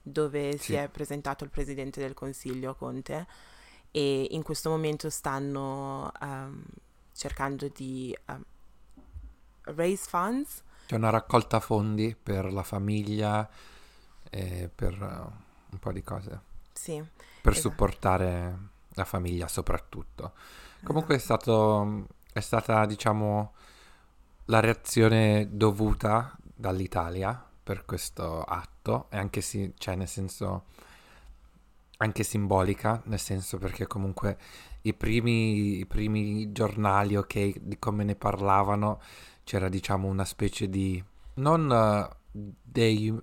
dove 0.00 0.52
si 0.56 0.72
Sì. 0.72 0.74
è 0.74 0.88
presentato 0.88 1.44
il 1.44 1.50
presidente 1.50 2.00
del 2.00 2.14
consiglio 2.14 2.74
Conte 2.74 3.26
e 3.90 4.28
in 4.30 4.42
questo 4.42 4.70
momento 4.70 5.10
stanno 5.10 6.10
ehm, 6.22 6.62
cercando 7.12 7.68
di 7.68 8.16
ehm, 8.26 8.44
raise 9.64 10.08
funds. 10.08 10.62
C'è 10.86 10.96
una 10.96 11.10
raccolta 11.10 11.60
fondi 11.60 12.16
per 12.20 12.52
la 12.52 12.62
famiglia 12.62 13.48
e 14.30 14.70
per 14.74 14.92
eh, 14.94 15.40
un 15.72 15.78
po' 15.78 15.92
di 15.92 16.02
cose, 16.02 16.40
Sì, 16.82 17.00
per 17.40 17.52
Esatto. 17.52 17.68
supportare 17.68 18.58
la 18.94 19.04
famiglia 19.04 19.46
soprattutto. 19.46 20.32
Comunque 20.82 21.14
è 21.14 21.18
stato, 21.18 22.08
è 22.32 22.40
stata, 22.40 22.84
diciamo, 22.86 23.52
la 24.46 24.58
reazione 24.58 25.46
dovuta 25.52 26.36
dall'Italia 26.42 27.40
per 27.62 27.84
questo 27.84 28.42
atto 28.42 29.06
e 29.10 29.16
anche 29.16 29.42
sì, 29.42 29.72
cioè 29.78 29.94
nel 29.94 30.08
senso 30.08 30.64
anche 31.98 32.24
simbolica, 32.24 33.00
nel 33.04 33.20
senso 33.20 33.58
perché 33.58 33.86
comunque 33.86 34.36
i 34.82 34.92
primi, 34.92 35.78
i 35.78 35.86
primi 35.86 36.50
giornali, 36.50 37.14
ok, 37.14 37.58
di 37.60 37.78
come 37.78 38.02
ne 38.02 38.16
parlavano, 38.16 39.00
c'era 39.44 39.68
diciamo 39.68 40.08
una 40.08 40.24
specie 40.24 40.68
di 40.68 41.00
non 41.34 41.70
eh, 41.70 42.16
dei 42.60 43.16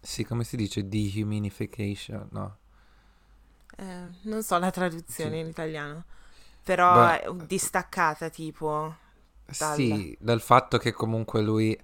sì, 0.00 0.24
come 0.24 0.44
si 0.44 0.56
dice 0.56 0.88
dehumanification, 0.88 2.28
no? 2.30 2.56
Eh, 3.78 4.06
non 4.22 4.42
so 4.42 4.58
la 4.58 4.70
traduzione 4.70 5.38
Sì. 5.38 5.40
in 5.40 5.48
italiano, 5.48 6.04
però 6.62 7.04
Beh, 7.04 7.20
è 7.20 7.30
distaccata 7.46 8.30
tipo. 8.30 8.94
Dal- 9.46 10.00
Sì, 10.00 10.16
dal 10.20 10.40
fatto 10.40 10.78
che 10.78 10.92
comunque 10.92 11.40
lui 11.42 11.76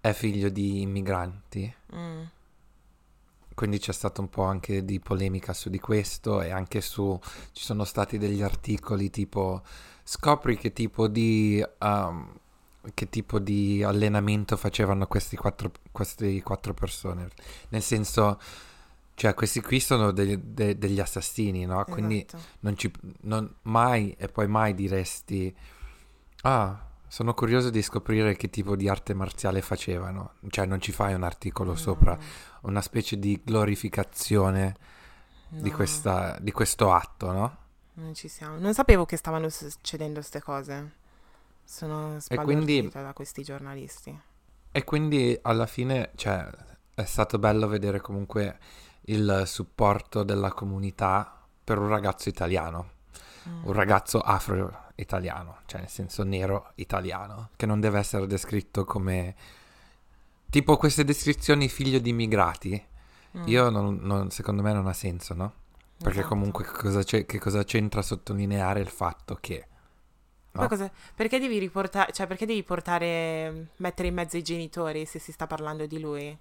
è 0.00 0.12
figlio 0.12 0.48
di 0.50 0.82
immigranti, 0.82 1.74
Mm, 1.92 2.30
quindi 3.54 3.78
c'è 3.78 3.92
stato 3.92 4.20
un 4.22 4.28
po' 4.30 4.44
anche 4.44 4.84
di 4.84 5.00
polemica 5.00 5.52
su 5.52 5.68
di 5.68 5.78
questo 5.78 6.40
e 6.40 6.50
anche 6.50 6.80
su, 6.80 7.18
ci 7.52 7.62
sono 7.64 7.84
stati 7.84 8.16
degli 8.16 8.40
articoli 8.42 9.10
tipo 9.10 9.62
scopri 10.02 10.56
che 10.56 10.72
tipo 10.72 11.08
di, 11.08 11.62
um, 11.80 12.32
che 12.94 13.08
tipo 13.10 13.38
di 13.38 13.82
allenamento 13.82 14.56
facevano 14.56 15.06
questi 15.06 15.36
quattro, 15.36 15.70
queste 15.92 16.42
quattro 16.42 16.72
persone, 16.72 17.28
nel 17.70 17.82
senso, 17.82 18.40
cioè 19.20 19.34
questi 19.34 19.60
qui 19.60 19.80
sono 19.80 20.12
degli, 20.12 20.34
de- 20.38 20.78
degli 20.78 20.98
assassini, 20.98 21.66
no? 21.66 21.84
Quindi 21.84 22.24
esatto. 22.26 22.42
non 22.60 22.74
ci 22.74 22.90
non 23.24 23.54
mai 23.64 24.16
e 24.18 24.28
poi 24.28 24.48
mai 24.48 24.74
diresti 24.74 25.54
ah 26.44 26.86
sono 27.06 27.34
curioso 27.34 27.68
di 27.68 27.82
scoprire 27.82 28.34
che 28.34 28.48
tipo 28.48 28.76
di 28.76 28.88
arte 28.88 29.12
marziale 29.12 29.60
facevano 29.60 30.36
cioè 30.48 30.64
non 30.64 30.80
ci 30.80 30.90
fai 30.90 31.12
un 31.12 31.22
articolo 31.22 31.76
sopra 31.76 32.14
No, 32.14 32.22
una 32.62 32.80
specie 32.80 33.18
di 33.18 33.38
glorificazione 33.44 34.74
di, 35.50 35.68
no, 35.68 35.76
questa, 35.76 36.38
di 36.40 36.50
questo 36.52 36.90
atto 36.90 37.30
no? 37.30 37.56
Non 37.94 38.14
ci 38.14 38.26
siamo. 38.26 38.56
Non 38.58 38.72
sapevo 38.72 39.04
che 39.04 39.18
stavano 39.18 39.50
succedendo 39.50 40.20
queste 40.20 40.40
cose. 40.40 40.92
Sono 41.62 42.18
sbalordita 42.20 43.02
da 43.02 43.12
questi 43.12 43.42
giornalisti. 43.42 44.18
e 44.72 44.84
quindi 44.84 45.38
alla 45.42 45.66
fine 45.66 46.12
cioè 46.14 46.48
è 46.94 47.04
stato 47.04 47.38
bello 47.38 47.68
vedere 47.68 48.00
comunque 48.00 48.58
il 49.10 49.42
supporto 49.46 50.22
della 50.22 50.52
comunità 50.52 51.38
per 51.62 51.78
un 51.78 51.88
ragazzo 51.88 52.28
italiano 52.28 52.98
Mm. 53.48 53.64
un 53.64 53.72
ragazzo 53.72 54.20
afro-italiano, 54.20 55.60
cioè 55.64 55.80
nel 55.80 55.88
senso 55.88 56.24
nero 56.24 56.72
italiano, 56.74 57.48
che 57.56 57.64
non 57.64 57.80
deve 57.80 57.98
essere 57.98 58.26
descritto 58.26 58.84
come 58.84 59.34
tipo 60.50 60.76
queste 60.76 61.04
descrizioni 61.04 61.68
figlio 61.70 61.98
di 62.00 62.10
immigrati. 62.10 62.86
Mm, 63.38 63.42
Io 63.46 63.70
non, 63.70 63.98
non- 64.02 64.30
secondo 64.30 64.60
me 64.62 64.74
non 64.74 64.86
ha 64.86 64.92
senso, 64.92 65.32
no? 65.32 65.52
Perché 65.96 66.18
esatto. 66.18 66.34
comunque 66.34 66.64
cosa, 66.66 67.02
c'è- 67.02 67.24
che 67.24 67.38
cosa 67.38 67.64
c'entra 67.64 68.02
sottolineare 68.02 68.80
il 68.80 68.88
fatto 68.88 69.38
che 69.40 69.66
no? 70.52 70.68
cosa- 70.68 70.90
perché 71.14 71.38
devi 71.38 71.58
riportare, 71.58 72.12
cioè 72.12 72.26
perché 72.26 72.44
devi 72.44 72.62
portare, 72.62 73.68
mettere 73.76 74.08
in 74.08 74.14
mezzo 74.14 74.36
i 74.36 74.42
genitori 74.42 75.06
se 75.06 75.18
si 75.18 75.32
sta 75.32 75.46
parlando 75.46 75.86
di 75.86 75.98
lui? 75.98 76.36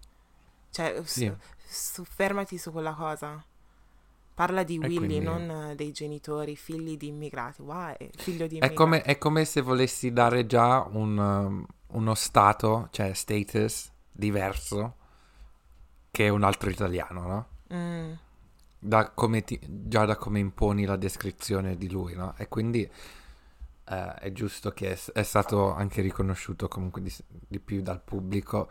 Cioè, 0.71 0.99
Sì. 1.05 1.31
Soffermati 1.69 2.57
su 2.57 2.71
quella 2.71 2.93
cosa. 2.93 3.43
Parla 4.33 4.63
di 4.63 4.75
E 4.75 4.79
Willy, 4.79 4.95
quindi- 4.95 5.19
non 5.19 5.49
eh, 5.71 5.75
dei 5.75 5.91
genitori, 5.91 6.55
figli 6.55 6.95
di 6.97 7.07
immigrati. 7.07 7.61
Why? 7.61 7.95
Figlio 8.15 8.47
di 8.47 8.57
È 8.57 8.65
immigrati. 8.65 8.73
come, 8.73 9.01
è 9.01 9.17
come 9.17 9.45
se 9.45 9.61
volessi 9.61 10.13
dare 10.13 10.45
già 10.45 10.87
un, 10.91 11.17
um, 11.17 11.65
uno 11.87 12.15
stato, 12.15 12.87
cioè 12.91 13.13
status 13.13 13.91
diverso 14.11 14.95
che 16.11 16.29
un 16.29 16.43
altro 16.43 16.69
italiano, 16.69 17.21
no? 17.27 17.47
Mm, 17.73 18.13
da 18.79 19.09
come 19.11 19.43
ti- 19.43 19.59
già 19.61 20.05
da 20.05 20.15
come 20.15 20.39
imponi 20.39 20.85
la 20.85 20.95
descrizione 20.95 21.75
di 21.77 21.89
lui, 21.89 22.15
no? 22.15 22.33
E 22.37 22.47
quindi 22.47 22.89
eh, 23.91 24.13
è 24.13 24.31
giusto 24.31 24.71
che 24.71 24.93
è, 24.93 24.99
è 25.13 25.23
stato 25.23 25.73
anche 25.73 26.01
riconosciuto 26.01 26.67
comunque 26.69 27.01
di, 27.01 27.13
di 27.27 27.59
più 27.59 27.81
dal 27.81 28.01
pubblico 28.01 28.69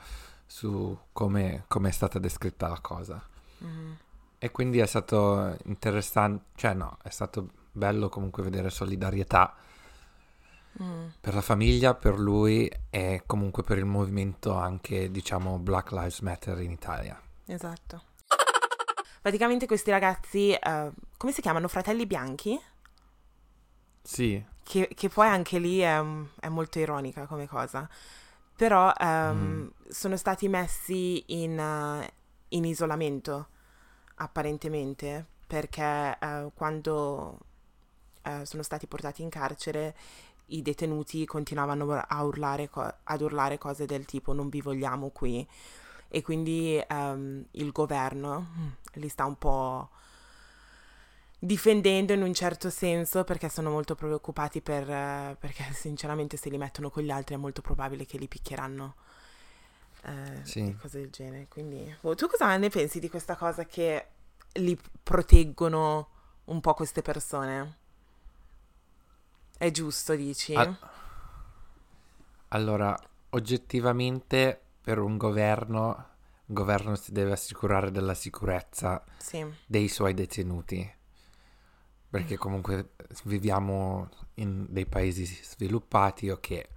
su 0.48 0.98
come, 1.12 1.66
come 1.68 1.90
è 1.90 1.92
stata 1.92 2.18
descritta 2.18 2.68
la 2.68 2.80
cosa. 2.80 3.22
mm, 3.62 3.92
E 4.40 4.50
quindi 4.50 4.78
è 4.80 4.86
stato 4.86 5.56
interessante, 5.66 6.44
cioè 6.56 6.74
no, 6.74 6.98
è 7.04 7.10
stato 7.10 7.48
bello 7.72 8.08
comunque 8.08 8.42
vedere 8.42 8.70
solidarietà 8.70 9.54
mm. 10.82 11.08
per 11.20 11.34
la 11.34 11.40
famiglia, 11.42 11.94
per 11.94 12.18
lui 12.18 12.70
e 12.90 13.22
comunque 13.26 13.62
per 13.62 13.78
il 13.78 13.84
movimento 13.86 14.54
anche, 14.56 15.10
diciamo, 15.10 15.58
Black 15.58 15.92
Lives 15.92 16.20
Matter 16.20 16.60
in 16.60 16.70
Italia. 16.72 17.20
Esatto. 17.46 18.02
Praticamente 19.20 19.66
questi 19.66 19.90
ragazzi, 19.90 20.52
eh, 20.52 20.90
come 21.16 21.32
si 21.32 21.40
chiamano? 21.42 21.68
Fratelli 21.68 22.06
bianchi? 22.06 22.58
Sì, 24.02 24.44
Che, 24.62 24.88
che 24.94 25.08
poi 25.08 25.28
anche 25.28 25.58
lì 25.58 25.78
è, 25.78 25.98
è 26.40 26.48
molto 26.48 26.78
ironica 26.78 27.26
come 27.26 27.46
cosa. 27.48 27.88
Però 28.56 28.92
ehm, 28.98 29.36
Mm. 29.36 29.68
Sono 29.88 30.16
stati 30.16 30.48
messi 30.48 31.22
in, 31.42 31.58
eh, 31.58 32.12
in 32.48 32.64
isolamento, 32.64 33.48
apparentemente, 34.16 35.26
perché 35.46 36.16
eh, 36.20 36.50
quando 36.54 37.38
eh, 38.22 38.44
sono 38.44 38.62
stati 38.62 38.86
portati 38.86 39.22
in 39.22 39.30
carcere 39.30 39.94
i 40.46 40.62
detenuti 40.62 41.26
continuavano 41.26 42.02
urlare, 42.20 42.68
co- 42.68 42.94
ad 43.04 43.20
urlare 43.20 43.58
cose 43.58 43.86
del 43.86 44.04
tipo 44.04 44.32
non 44.32 44.48
vi 44.48 44.60
vogliamo 44.60 45.10
qui. 45.10 45.46
E 46.10 46.22
quindi 46.22 46.82
ehm, 46.86 47.44
il 47.52 47.70
governo 47.70 48.46
li 48.94 49.08
sta 49.08 49.26
un 49.26 49.36
po' 49.36 49.90
difendendo 51.38 52.12
in 52.12 52.22
un 52.22 52.34
certo 52.34 52.70
senso 52.70 53.24
perché 53.24 53.48
sono 53.48 53.70
molto 53.70 53.94
preoccupati 53.94 54.60
per, 54.60 54.86
perché 55.38 55.64
sinceramente 55.72 56.36
se 56.36 56.48
li 56.48 56.58
mettono 56.58 56.90
con 56.90 57.02
gli 57.02 57.10
altri 57.10 57.34
è 57.34 57.38
molto 57.38 57.60
probabile 57.60 58.06
che 58.06 58.18
li 58.18 58.26
picchieranno 58.26 58.94
eh, 60.08 60.44
Sì. 60.44 60.76
cose 60.80 61.00
del 61.00 61.10
genere 61.10 61.46
quindi 61.48 61.94
boh, 62.00 62.14
tu 62.14 62.26
cosa 62.28 62.56
ne 62.56 62.68
pensi 62.68 63.00
di 63.00 63.08
questa 63.08 63.36
cosa 63.36 63.64
che 63.66 64.06
li 64.54 64.78
proteggono 65.02 66.08
un 66.46 66.60
po' 66.60 66.74
queste 66.74 67.02
persone 67.02 67.76
è 69.58 69.70
giusto 69.70 70.14
dici? 70.14 70.54
Ah, 70.54 70.76
Allora, 72.48 72.98
oggettivamente 73.30 74.60
per 74.82 74.98
un 74.98 75.16
governo, 75.16 75.86
un 76.46 76.54
governo 76.54 76.94
si 76.96 77.12
deve 77.12 77.32
assicurare 77.32 77.90
della 77.90 78.14
sicurezza 78.14 79.02
sì 79.18 79.44
dei 79.66 79.88
suoi 79.88 80.14
detenuti, 80.14 80.90
perché 82.10 82.36
comunque 82.38 82.92
viviamo 83.24 84.08
in 84.36 84.66
dei 84.68 84.86
paesi 84.86 85.24
sviluppati, 85.26 86.30
ok. 86.30 86.68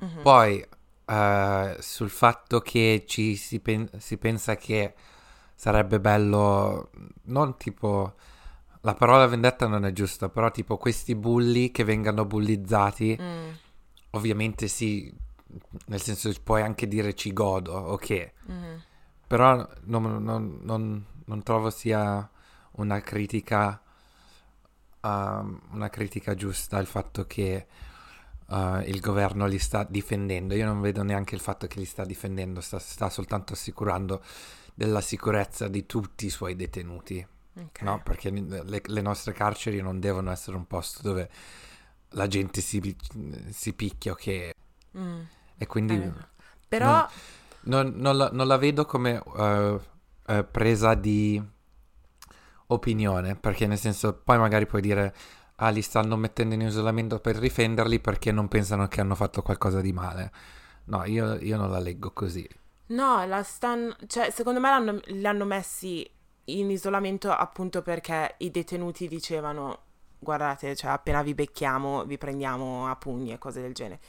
Mhm. 0.00 0.22
Poi 0.22 0.64
eh, 1.08 1.76
sul 1.80 2.10
fatto 2.10 2.60
che 2.60 3.04
ci 3.06 3.36
si, 3.36 3.60
pen- 3.60 3.88
si 3.98 4.16
pensa 4.18 4.56
che 4.56 4.94
sarebbe 5.54 6.00
bello, 6.00 6.90
non 7.24 7.56
tipo, 7.56 8.14
la 8.82 8.94
parola 8.94 9.26
vendetta 9.26 9.66
non 9.66 9.84
è 9.84 9.92
giusta, 9.92 10.28
però 10.28 10.50
tipo 10.50 10.76
questi 10.76 11.14
bulli 11.14 11.70
che 11.70 11.84
vengano 11.84 12.24
bullizzati 12.24 13.18
Mm, 13.20 13.48
ovviamente 14.10 14.68
sì, 14.68 15.12
nel 15.86 16.00
senso 16.00 16.32
puoi 16.42 16.62
anche 16.62 16.86
dire 16.86 17.14
ci 17.14 17.32
godo, 17.32 17.72
ok. 17.74 18.32
Mm. 18.50 18.74
Però 19.26 19.68
non, 19.84 20.22
non- 20.22 20.58
non- 20.62 21.04
non 21.26 21.42
trovo 21.42 21.70
sia 21.70 22.28
una 22.72 23.00
critica, 23.00 23.80
um, 25.02 25.60
una 25.72 25.88
critica 25.90 26.34
giusta 26.34 26.78
il 26.78 26.86
fatto 26.86 27.26
che 27.26 27.66
uh, 28.48 28.80
il 28.80 29.00
governo 29.00 29.46
li 29.46 29.58
sta 29.58 29.86
difendendo. 29.88 30.54
Io 30.54 30.66
non 30.66 30.80
vedo 30.80 31.02
neanche 31.02 31.34
il 31.34 31.40
fatto 31.40 31.66
che 31.66 31.78
li 31.78 31.84
sta 31.84 32.04
difendendo, 32.04 32.60
sta, 32.60 32.78
sta 32.78 33.08
soltanto 33.08 33.54
assicurando 33.54 34.22
della 34.74 35.00
sicurezza 35.00 35.68
di 35.68 35.86
tutti 35.86 36.26
i 36.26 36.30
suoi 36.30 36.54
detenuti. 36.54 37.26
Ok. 37.54 37.82
No, 37.82 38.00
perché 38.02 38.30
le, 38.30 38.82
le 38.84 39.00
nostre 39.00 39.32
carceri 39.32 39.80
non 39.80 39.98
devono 39.98 40.30
essere 40.30 40.56
un 40.56 40.66
posto 40.66 41.02
dove 41.02 41.28
la 42.10 42.26
gente 42.28 42.60
si, 42.60 42.96
si 43.50 43.72
picchia, 43.72 44.12
ok? 44.12 44.50
Mm. 44.96 45.20
E 45.56 45.66
quindi 45.66 45.98
vero. 45.98 46.28
Però... 46.68 47.08
non, 47.62 47.94
non 47.96 48.16
la, 48.16 48.30
non 48.32 48.46
la 48.46 48.56
vedo 48.56 48.84
come 48.84 49.20
eh, 49.36 49.80
eh, 50.26 50.44
presa 50.44 50.94
di 50.94 51.42
opinione, 52.66 53.34
perché 53.34 53.66
nel 53.66 53.78
senso 53.78 54.14
poi 54.14 54.38
magari 54.38 54.66
puoi 54.66 54.80
dire, 54.82 55.14
ah, 55.60 55.70
li 55.70 55.82
stanno 55.82 56.16
mettendo 56.16 56.54
in 56.54 56.62
isolamento 56.62 57.20
per 57.20 57.38
difenderli 57.38 58.00
perché 58.00 58.32
non 58.32 58.48
pensano 58.48 58.86
che 58.88 59.00
hanno 59.00 59.14
fatto 59.14 59.42
qualcosa 59.42 59.80
di 59.80 59.92
male. 59.92 60.30
No, 60.84 61.04
io, 61.04 61.34
io 61.36 61.56
non 61.56 61.70
la 61.70 61.78
leggo 61.78 62.12
così. 62.12 62.48
No, 62.88 63.24
la 63.26 63.42
stanno... 63.42 63.94
Cioè, 64.06 64.30
secondo 64.30 64.60
me 64.60 64.68
l'hanno, 64.70 65.00
hanno 65.28 65.44
messi 65.44 66.08
in 66.44 66.70
isolamento 66.70 67.30
appunto 67.30 67.82
perché 67.82 68.36
i 68.38 68.50
detenuti 68.50 69.06
dicevano 69.06 69.82
guardate, 70.18 70.74
cioè 70.74 70.90
appena 70.90 71.22
vi 71.22 71.34
becchiamo 71.34 72.04
vi 72.04 72.18
prendiamo 72.18 72.88
a 72.88 72.96
pugni 72.96 73.32
e 73.32 73.38
cose 73.38 73.60
del 73.60 73.74
genere. 73.74 74.00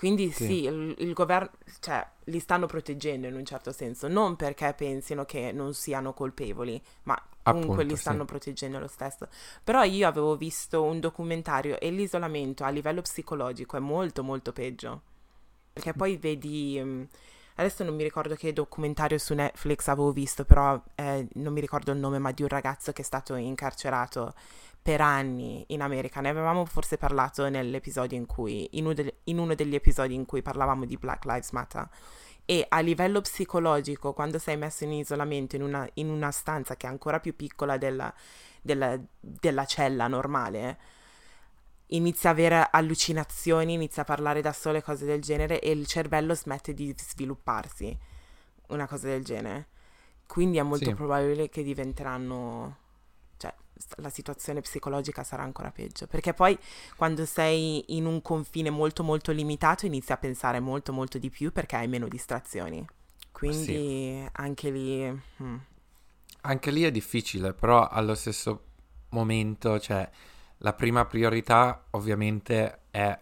Quindi 0.00 0.30
sì, 0.32 0.46
Sì. 0.46 0.64
il, 0.64 0.94
il 1.00 1.12
governo, 1.12 1.50
cioè, 1.80 2.06
li 2.24 2.38
stanno 2.40 2.64
proteggendo 2.64 3.26
in 3.26 3.34
un 3.34 3.44
certo 3.44 3.70
senso, 3.70 4.08
non 4.08 4.34
perché 4.34 4.72
pensino 4.74 5.26
che 5.26 5.52
non 5.52 5.74
siano 5.74 6.14
colpevoli, 6.14 6.80
ma 7.02 7.22
comunque 7.42 7.82
Appunto, 7.82 7.82
li 7.82 7.96
sì. 7.96 8.00
stanno 8.00 8.24
proteggendo 8.24 8.78
lo 8.78 8.86
stesso. 8.86 9.28
Però 9.62 9.82
io 9.82 10.08
avevo 10.08 10.38
visto 10.38 10.82
un 10.82 11.00
documentario 11.00 11.78
e 11.78 11.90
l'isolamento 11.90 12.64
a 12.64 12.70
livello 12.70 13.02
psicologico 13.02 13.76
è 13.76 13.80
molto 13.80 14.22
molto 14.22 14.52
peggio. 14.54 15.02
Perché 15.74 15.92
poi 15.92 16.16
vedi, 16.16 16.80
mm, 16.82 17.02
adesso 17.56 17.84
non 17.84 17.94
mi 17.94 18.02
ricordo 18.02 18.34
che 18.36 18.54
documentario 18.54 19.18
su 19.18 19.34
Netflix 19.34 19.86
avevo 19.88 20.12
visto, 20.12 20.44
però 20.46 20.82
eh, 20.94 21.28
non 21.34 21.52
mi 21.52 21.60
ricordo 21.60 21.92
il 21.92 21.98
nome, 21.98 22.18
ma 22.18 22.32
di 22.32 22.40
un 22.42 22.48
ragazzo 22.48 22.92
che 22.92 23.02
è 23.02 23.04
stato 23.04 23.34
incarcerato 23.34 24.32
per 24.82 25.00
anni 25.00 25.64
in 25.68 25.82
America. 25.82 26.20
Ne 26.20 26.30
avevamo 26.30 26.64
forse 26.64 26.96
parlato 26.96 27.48
nell'episodio 27.48 28.16
in 28.16 28.26
cui, 28.26 28.68
in 28.72 28.84
uno, 28.84 28.94
de- 28.94 29.16
in 29.24 29.38
uno 29.38 29.54
degli 29.54 29.74
episodi 29.74 30.14
in 30.14 30.24
cui 30.26 30.42
parlavamo 30.42 30.84
di 30.84 30.96
Black 30.96 31.24
Lives 31.24 31.50
Matter. 31.50 31.88
E 32.44 32.66
a 32.68 32.80
livello 32.80 33.20
psicologico, 33.20 34.12
quando 34.12 34.38
sei 34.38 34.56
messo 34.56 34.84
in 34.84 34.92
isolamento 34.92 35.54
in 35.54 35.62
una, 35.62 35.88
in 35.94 36.08
una 36.08 36.30
stanza 36.32 36.76
che 36.76 36.86
è 36.86 36.90
ancora 36.90 37.20
più 37.20 37.36
piccola 37.36 37.76
della, 37.76 38.12
della, 38.60 38.98
della 39.20 39.64
cella 39.66 40.08
normale, 40.08 40.78
inizia 41.92 42.30
a 42.30 42.32
avere 42.32 42.68
allucinazioni, 42.70 43.74
inizia 43.74 44.02
a 44.02 44.04
parlare 44.04 44.40
da 44.40 44.52
sole, 44.52 44.82
cose 44.82 45.04
del 45.04 45.20
genere, 45.20 45.60
e 45.60 45.70
il 45.70 45.86
cervello 45.86 46.34
smette 46.34 46.74
di 46.74 46.92
svilupparsi, 46.96 47.96
una 48.68 48.88
cosa 48.88 49.06
del 49.08 49.24
genere. 49.24 49.68
Quindi 50.26 50.58
è 50.58 50.62
molto 50.62 50.86
Sì. 50.90 50.94
probabile 50.94 51.48
che 51.48 51.62
diventeranno, 51.62 52.78
la 53.96 54.10
situazione 54.10 54.60
psicologica 54.60 55.22
sarà 55.24 55.42
ancora 55.42 55.70
peggio, 55.70 56.06
perché 56.06 56.34
poi 56.34 56.58
quando 56.96 57.24
sei 57.24 57.96
in 57.96 58.06
un 58.06 58.22
confine 58.22 58.70
molto 58.70 59.02
molto 59.02 59.32
limitato 59.32 59.86
inizi 59.86 60.12
a 60.12 60.16
pensare 60.16 60.60
molto 60.60 60.92
molto 60.92 61.18
di 61.18 61.30
più 61.30 61.52
perché 61.52 61.76
hai 61.76 61.88
meno 61.88 62.08
distrazioni. 62.08 62.84
Quindi 63.32 64.28
anche 64.32 64.70
lì... 64.70 65.22
mm. 65.42 65.56
Anche 66.42 66.70
lì 66.70 66.82
è 66.84 66.90
difficile, 66.90 67.52
però 67.52 67.86
allo 67.86 68.14
stesso 68.14 68.64
momento, 69.10 69.78
cioè, 69.78 70.08
la 70.58 70.72
prima 70.72 71.04
priorità 71.04 71.84
ovviamente 71.90 72.80
è 72.90 73.18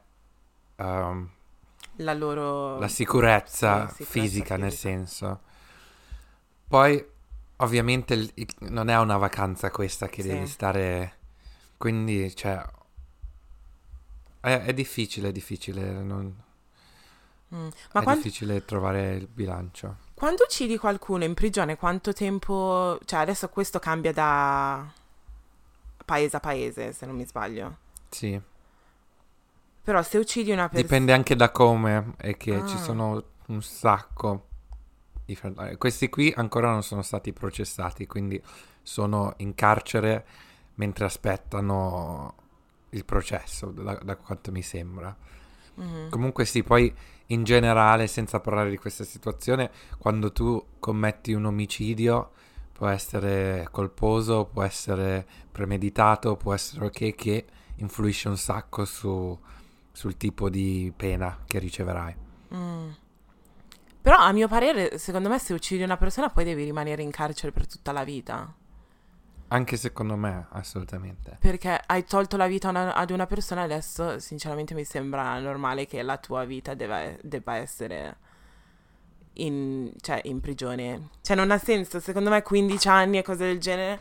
ehm, 0.76 1.30
la 1.96 2.14
loro... 2.14 2.78
la 2.78 2.88
sicurezza 2.88 3.88
Sì, 3.88 4.04
sicurezza 4.04 4.04
fisica, 4.04 4.56
nel 4.56 4.70
fisica. 4.70 4.88
senso. 4.88 5.40
Poi, 6.68 7.04
ovviamente, 7.58 8.14
il- 8.14 8.32
non 8.70 8.88
è 8.88 8.98
una 8.98 9.16
vacanza 9.16 9.70
questa 9.70 10.08
che 10.08 10.22
Sì. 10.22 10.28
devi 10.28 10.46
stare... 10.46 11.16
Quindi, 11.76 12.34
cioè... 12.34 12.64
È, 14.40 14.56
è 14.66 14.74
difficile, 14.74 15.28
è 15.28 15.32
difficile, 15.32 15.90
non- 16.02 16.46
Mm. 17.54 17.68
Ma 17.92 18.00
è 18.00 18.02
quan- 18.04 18.16
difficile 18.16 18.62
trovare 18.66 19.14
il 19.14 19.26
bilancio. 19.26 19.96
quando 20.12 20.42
uccidi 20.42 20.76
qualcuno 20.76 21.24
in 21.24 21.32
prigione, 21.32 21.76
quanto 21.76 22.12
tempo... 22.12 22.98
Cioè 23.06 23.20
adesso 23.20 23.48
questo 23.48 23.78
cambia 23.78 24.12
da 24.12 24.86
paese 26.04 26.36
a 26.36 26.40
paese, 26.40 26.92
se 26.92 27.06
non 27.06 27.16
mi 27.16 27.24
sbaglio. 27.24 27.76
Sì, 28.10 28.38
Però 29.82 30.02
se 30.02 30.18
uccidi 30.18 30.50
una 30.50 30.64
persona... 30.68 30.82
dipende 30.82 31.12
anche 31.14 31.36
da 31.36 31.50
come 31.50 32.12
e 32.18 32.36
che 32.36 32.52
ci 32.66 32.74
Ah. 32.74 32.82
sono 32.82 33.22
un 33.46 33.62
sacco 33.62 34.47
di... 35.28 35.36
fra- 35.36 35.68
eh, 35.68 35.76
Questi 35.76 36.08
qui 36.08 36.32
ancora 36.34 36.70
non 36.70 36.82
sono 36.82 37.02
stati 37.02 37.32
processati, 37.34 38.06
quindi 38.06 38.42
sono 38.82 39.34
in 39.38 39.54
carcere 39.54 40.24
mentre 40.76 41.04
aspettano 41.04 42.34
il 42.90 43.04
processo, 43.04 43.66
da, 43.66 43.94
da 44.02 44.16
quanto 44.16 44.50
mi 44.50 44.62
sembra. 44.62 45.14
Mhm. 45.74 46.08
Comunque 46.08 46.46
sì, 46.46 46.62
poi 46.62 46.92
in 47.26 47.44
generale, 47.44 48.06
senza 48.06 48.40
parlare 48.40 48.70
di 48.70 48.78
questa 48.78 49.04
situazione, 49.04 49.70
quando 49.98 50.32
tu 50.32 50.64
commetti 50.78 51.34
un 51.34 51.44
omicidio 51.44 52.30
può 52.72 52.86
essere 52.88 53.68
colposo, 53.70 54.46
può 54.46 54.62
essere 54.62 55.26
premeditato, 55.52 56.36
può 56.36 56.54
essere 56.54 56.86
ok 56.86 57.14
che 57.14 57.44
influisce 57.76 58.28
un 58.28 58.38
sacco 58.38 58.84
su- 58.86 59.38
sul 59.92 60.16
tipo 60.16 60.48
di 60.48 60.90
pena 60.96 61.40
che 61.46 61.58
riceverai. 61.58 62.16
Mm. 62.54 62.88
Però 64.08 64.20
a 64.20 64.32
mio 64.32 64.48
parere, 64.48 64.96
secondo 64.96 65.28
me 65.28 65.38
se 65.38 65.52
uccidi 65.52 65.82
una 65.82 65.98
persona 65.98 66.30
poi 66.30 66.42
devi 66.42 66.64
rimanere 66.64 67.02
in 67.02 67.10
carcere 67.10 67.52
per 67.52 67.66
tutta 67.66 67.92
la 67.92 68.04
vita. 68.04 68.50
Anche 69.48 69.76
secondo 69.76 70.16
me, 70.16 70.46
assolutamente. 70.52 71.36
Perché 71.38 71.78
hai 71.84 72.04
tolto 72.04 72.38
la 72.38 72.46
vita 72.46 72.70
una- 72.70 72.94
ad 72.94 73.10
una 73.10 73.26
persona, 73.26 73.60
adesso 73.60 74.18
sinceramente 74.18 74.72
mi 74.72 74.84
sembra 74.84 75.38
normale 75.40 75.84
che 75.84 76.00
la 76.00 76.16
tua 76.16 76.46
vita 76.46 76.72
debba, 76.72 77.02
debba 77.20 77.56
essere 77.56 78.16
in, 79.34 79.92
cioè, 80.00 80.22
in 80.24 80.40
prigione. 80.40 81.10
Cioè 81.20 81.36
non 81.36 81.50
ha 81.50 81.58
senso, 81.58 82.00
secondo 82.00 82.30
me 82.30 82.40
15 82.40 82.88
anni 82.88 83.18
e 83.18 83.22
cose 83.22 83.44
del 83.44 83.60
genere 83.60 84.00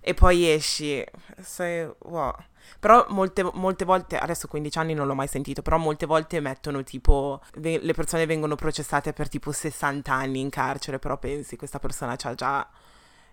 e 0.00 0.14
poi 0.14 0.50
esci. 0.50 1.04
Sei, 1.40 1.88
wow. 2.00 2.34
Però 2.78 3.06
molte, 3.10 3.42
molte 3.54 3.84
volte, 3.84 4.16
adesso 4.18 4.46
15 4.48 4.78
anni 4.78 4.94
non 4.94 5.06
l'ho 5.06 5.14
mai 5.14 5.28
sentito, 5.28 5.62
però 5.62 5.78
molte 5.78 6.06
volte 6.06 6.40
mettono 6.40 6.82
tipo, 6.82 7.40
ve- 7.56 7.78
le 7.82 7.92
persone 7.92 8.26
vengono 8.26 8.54
processate 8.54 9.12
per 9.12 9.28
tipo 9.28 9.52
60 9.52 10.12
anni 10.12 10.40
in 10.40 10.50
carcere, 10.50 10.98
però 10.98 11.18
pensi 11.18 11.56
questa 11.56 11.78
persona 11.78 12.16
ha 12.20 12.34
già 12.34 12.68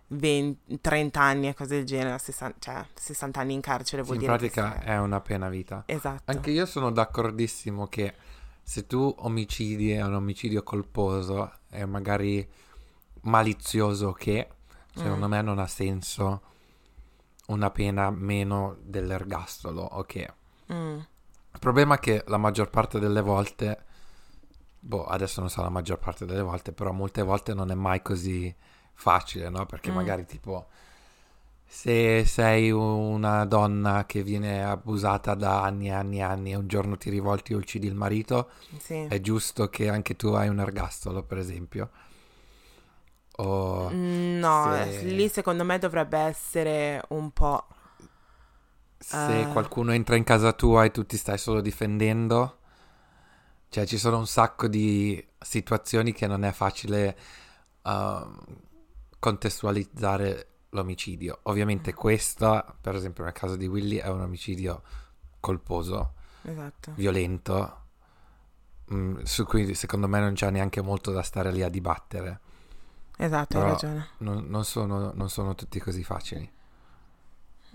20, 0.07 0.79
30 0.81 1.19
anni 1.21 1.47
e 1.47 1.53
cose 1.53 1.75
del 1.77 1.85
genere, 1.85 2.17
60, 2.19 2.55
cioè 2.59 2.85
60 2.93 3.39
anni 3.39 3.53
in 3.53 3.61
carcere 3.61 4.01
vuol 4.03 4.15
in 4.15 4.21
dire 4.21 4.37
che 4.37 4.49
pratica 4.51 4.83
è 4.83 4.97
una 4.99 5.19
pena 5.21 5.49
vita. 5.49 5.83
Esatto. 5.87 6.31
Anche 6.31 6.51
io 6.51 6.65
sono 6.65 6.91
d'accordissimo 6.91 7.87
che 7.87 8.13
se 8.61 8.85
tu 8.87 9.13
omicidi 9.19 9.91
è 9.91 10.03
un 10.03 10.13
omicidio 10.15 10.63
colposo 10.63 11.51
e 11.69 11.85
magari 11.85 12.47
malizioso 13.21 14.11
che 14.13 14.47
secondo 14.93 15.27
Mm. 15.27 15.31
me 15.31 15.41
non 15.41 15.59
ha 15.59 15.67
senso 15.67 16.41
una 17.47 17.69
pena 17.71 18.09
meno 18.09 18.77
dell'ergastolo, 18.81 19.81
ok. 19.81 20.33
Mm. 20.71 20.97
Il 21.53 21.59
problema 21.59 21.95
è 21.95 21.99
che 21.99 22.23
la 22.27 22.37
maggior 22.37 22.69
parte 22.69 22.99
delle 22.99 23.21
volte, 23.21 23.83
boh, 24.79 25.05
adesso 25.05 25.39
non 25.39 25.49
so 25.49 25.61
la 25.61 25.69
maggior 25.69 25.99
parte 25.99 26.25
delle 26.25 26.41
volte, 26.41 26.71
però 26.73 26.91
molte 26.91 27.21
volte 27.21 27.53
non 27.53 27.71
è 27.71 27.75
mai 27.75 28.01
così 28.01 28.53
facile, 28.93 29.49
no? 29.49 29.65
Perché 29.65 29.91
Mm. 29.91 29.95
magari 29.95 30.25
tipo 30.25 30.67
se 31.67 32.23
sei 32.25 32.71
una 32.71 33.43
donna 33.45 34.05
che 34.05 34.23
viene 34.23 34.63
abusata 34.63 35.33
da 35.33 35.63
anni 35.63 35.87
e 35.87 35.91
anni 35.91 36.17
e 36.17 36.21
anni 36.21 36.51
e 36.51 36.55
un 36.55 36.67
giorno 36.67 36.95
ti 36.97 37.09
rivolti 37.09 37.53
e 37.53 37.55
uccidi 37.55 37.87
il 37.87 37.95
marito, 37.95 38.49
Sì. 38.79 39.05
è 39.07 39.19
giusto 39.19 39.69
che 39.69 39.89
anche 39.89 40.15
tu 40.15 40.27
hai 40.29 40.47
un 40.47 40.59
ergastolo, 40.59 41.23
per 41.23 41.37
esempio. 41.37 41.89
O 43.37 43.91
Mm, 43.91 44.39
No, 44.39 44.85
se- 44.89 45.01
lì 45.01 45.29
secondo 45.29 45.63
me 45.63 45.77
dovrebbe 45.79 46.17
essere 46.17 47.01
un 47.09 47.31
po'... 47.31 47.67
se 48.99 49.41
Eh. 49.43 49.47
qualcuno 49.47 49.91
entra 49.93 50.15
in 50.15 50.23
casa 50.23 50.51
tua 50.53 50.83
e 50.85 50.91
tu 50.91 51.05
ti 51.05 51.17
stai 51.17 51.37
solo 51.37 51.61
difendendo, 51.61 52.57
cioè 53.69 53.85
ci 53.85 53.97
sono 53.97 54.17
un 54.17 54.27
sacco 54.27 54.67
di 54.67 55.23
situazioni 55.39 56.13
che 56.13 56.27
non 56.27 56.43
è 56.45 56.51
facile 56.51 57.17
uh, 57.83 58.27
contestualizzare 59.19 60.47
l'omicidio. 60.69 61.39
Ovviamente 61.43 61.93
questa, 61.93 62.75
per 62.79 62.95
esempio 62.95 63.23
nel 63.23 63.33
caso 63.33 63.55
di 63.55 63.67
Willy, 63.67 63.97
è 63.97 64.07
un 64.07 64.21
omicidio 64.21 64.81
colposo, 65.39 66.13
Esatto. 66.43 66.93
violento, 66.95 67.83
mm, 68.93 69.21
su 69.23 69.45
cui 69.45 69.73
secondo 69.75 70.07
me 70.07 70.19
non 70.19 70.33
c'è 70.33 70.49
neanche 70.51 70.81
molto 70.81 71.11
da 71.11 71.21
stare 71.23 71.51
lì 71.51 71.61
a 71.63 71.69
dibattere. 71.69 72.39
Esatto, 73.17 73.57
Però 73.57 73.65
hai 73.65 73.71
ragione. 73.71 74.07
Non, 74.17 74.45
non 74.47 74.63
sono, 74.65 75.11
non 75.13 75.29
sono 75.29 75.55
tutti 75.55 75.79
così 75.79 76.03
facili. 76.03 76.49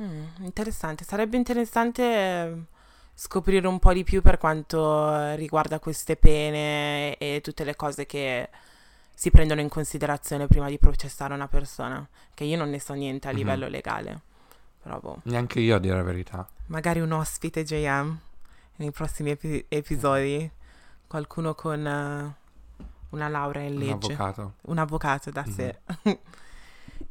Mm, 0.01 0.25
interessante, 0.45 1.05
sarebbe 1.05 1.37
interessante 1.37 2.03
eh, 2.03 2.57
scoprire 3.15 3.67
un 3.67 3.79
po' 3.79 3.93
di 3.93 4.03
più 4.05 4.23
per 4.23 4.39
quanto 4.39 5.35
riguarda 5.35 5.79
queste 5.79 6.17
pene 6.17 7.17
e 7.19 7.41
tutte 7.43 7.65
le 7.65 7.77
cose 7.77 8.07
che 8.07 8.49
si 9.15 9.31
prendono 9.31 9.61
in 9.61 9.69
considerazione 9.69 10.47
prima 10.47 10.69
di 10.69 10.79
processare 10.79 11.35
una 11.35 11.49
persona, 11.49 12.07
che 12.33 12.45
io 12.45 12.57
non 12.57 12.71
ne 12.71 12.81
so 12.81 12.95
niente 12.95 13.29
a 13.29 13.33
Mhm. 13.33 13.37
livello 13.37 13.69
legale. 13.69 14.21
Però 14.83 14.99
boh, 14.99 15.19
Neanche 15.25 15.61
io 15.61 15.77
a 15.77 15.79
dire 15.79 15.97
la 15.97 16.03
verità. 16.03 16.49
magari 16.67 17.01
un 17.01 17.13
ospite 17.13 17.65
JM 17.65 18.19
nei 18.77 18.91
prossimi 18.93 19.31
epi- 19.31 19.65
episodi, 19.69 20.51
qualcuno 21.07 21.55
con 21.55 21.87
eh, 21.87 22.35
una 23.11 23.29
laurea 23.29 23.63
in 23.63 23.73
Un 23.75 23.79
legge. 23.79 23.93
avvocato. 24.13 24.55
Un 24.63 24.79
avvocato 24.79 25.31
da 25.31 25.45
sé. 25.45 25.81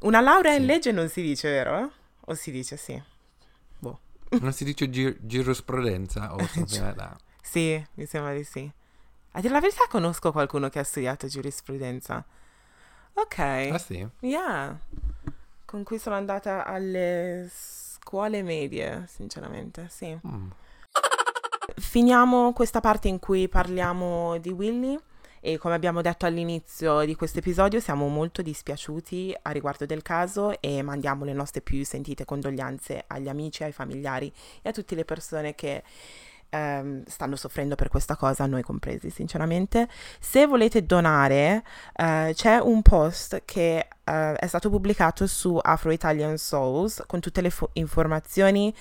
una 0.01 0.21
laurea 0.21 0.53
in 0.53 0.61
Sì. 0.61 0.65
legge 0.65 0.91
non 0.91 1.09
si 1.09 1.21
dice, 1.21 1.49
vero? 1.49 1.91
O 2.25 2.33
si 2.33 2.51
dice 2.51 2.77
sì? 2.77 3.01
Non 4.41 4.53
si 4.53 4.63
dice 4.63 4.87
gi- 4.91 5.17
giurisprudenza 5.21 6.33
o 6.35 6.37
like 6.37 6.93
that. 6.95 7.15
Sì, 7.41 7.83
mi 7.95 8.05
sembra 8.05 8.31
di 8.33 8.43
sì. 8.43 8.71
A 9.31 9.41
dire 9.41 9.51
la 9.53 9.59
verità 9.59 9.85
conosco 9.89 10.31
qualcuno 10.31 10.69
che 10.69 10.77
ha 10.77 10.83
studiato 10.83 11.25
giurisprudenza. 11.27 12.23
Ok, 13.13 13.39
Ah 13.39 13.77
sì? 13.79 14.07
yeah. 14.19 14.79
Con 15.65 15.83
cui 15.83 15.97
sono 15.97 16.15
andata 16.15 16.63
alle 16.63 17.49
scuole 17.51 18.43
medie, 18.43 19.05
sinceramente, 19.07 19.87
sì. 19.89 20.15
Mm. 20.27 20.49
Finiamo 21.75 22.53
questa 22.53 22.81
parte 22.81 23.07
in 23.07 23.19
cui 23.19 23.47
parliamo 23.47 24.37
di 24.37 24.49
Willy 24.49 24.95
e 25.41 25.57
come 25.57 25.75
abbiamo 25.75 26.01
detto 26.01 26.25
all'inizio 26.25 27.05
di 27.05 27.15
questo 27.15 27.39
episodio 27.39 27.79
siamo 27.79 28.07
molto 28.07 28.41
dispiaciuti 28.41 29.35
a 29.41 29.51
riguardo 29.51 29.85
del 29.85 30.01
caso 30.01 30.59
e 30.61 30.81
mandiamo 30.81 31.25
le 31.25 31.33
nostre 31.33 31.61
più 31.61 31.83
sentite 31.85 32.25
condoglianze 32.25 33.05
agli 33.07 33.29
amici, 33.29 33.63
ai 33.63 33.71
familiari 33.71 34.31
e 34.61 34.69
a 34.69 34.71
tutte 34.71 34.95
le 34.95 35.05
persone 35.05 35.55
che 35.55 35.83
ehm, 36.49 37.03
stanno 37.05 37.35
soffrendo 37.35 37.75
per 37.75 37.89
questa 37.89 38.15
cosa, 38.15 38.45
noi 38.45 38.61
compresi 38.61 39.09
sinceramente. 39.09 39.87
Se 40.19 40.45
volete 40.45 40.85
donare 40.85 41.63
eh, 41.95 42.31
c'è 42.33 42.57
un 42.57 42.81
post 42.81 43.43
che 43.45 43.87
eh, 44.03 44.33
è 44.33 44.47
stato 44.47 44.69
pubblicato 44.69 45.27
su 45.27 45.57
Afro 45.61 45.91
Italian 45.91 46.37
Souls 46.37 47.03
con 47.05 47.19
tutte 47.19 47.41
le 47.41 47.49
fo- 47.49 47.69
informazioni 47.73 48.73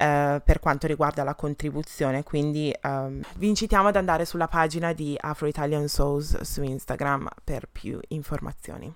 eh, 0.00 0.40
per 0.42 0.60
quanto 0.60 0.86
riguarda 0.86 1.22
la 1.24 1.34
contribuzione, 1.34 2.22
quindi 2.22 2.74
ehm, 2.80 3.20
vi 3.36 3.48
incitiamo 3.48 3.88
ad 3.88 3.96
andare 3.96 4.24
sulla 4.24 4.48
pagina 4.48 4.92
di 4.94 5.14
Afro 5.20 5.46
Italian 5.46 5.88
Souls 5.88 6.40
su 6.40 6.62
Instagram 6.62 7.28
per 7.44 7.68
più 7.70 8.00
informazioni. 8.08 8.94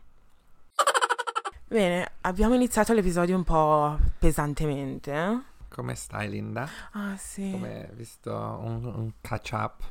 Bene, 1.66 2.12
abbiamo 2.22 2.54
iniziato 2.54 2.92
l'episodio 2.92 3.36
un 3.36 3.44
po' 3.44 3.98
pesantemente. 4.18 5.12
eh? 5.12 5.38
Come 5.68 5.94
stai 5.94 6.28
Linda? 6.30 6.68
Ah 6.92 7.16
sì. 7.16 7.50
Come 7.50 7.88
hai 7.88 7.94
visto 7.94 8.32
un, 8.32 8.84
un 8.84 9.12
catch 9.20 9.50
up? 9.52 9.82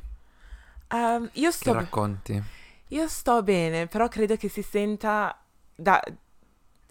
Ehm, 0.88 1.28
io, 1.34 1.50
Che 1.50 1.54
sto, 1.56 1.72
racconti? 1.74 2.42
io 2.88 3.08
sto 3.08 3.42
bene, 3.42 3.86
però 3.86 4.08
credo 4.08 4.36
che 4.36 4.48
si 4.48 4.62
senta, 4.62 5.36
da, 5.74 6.00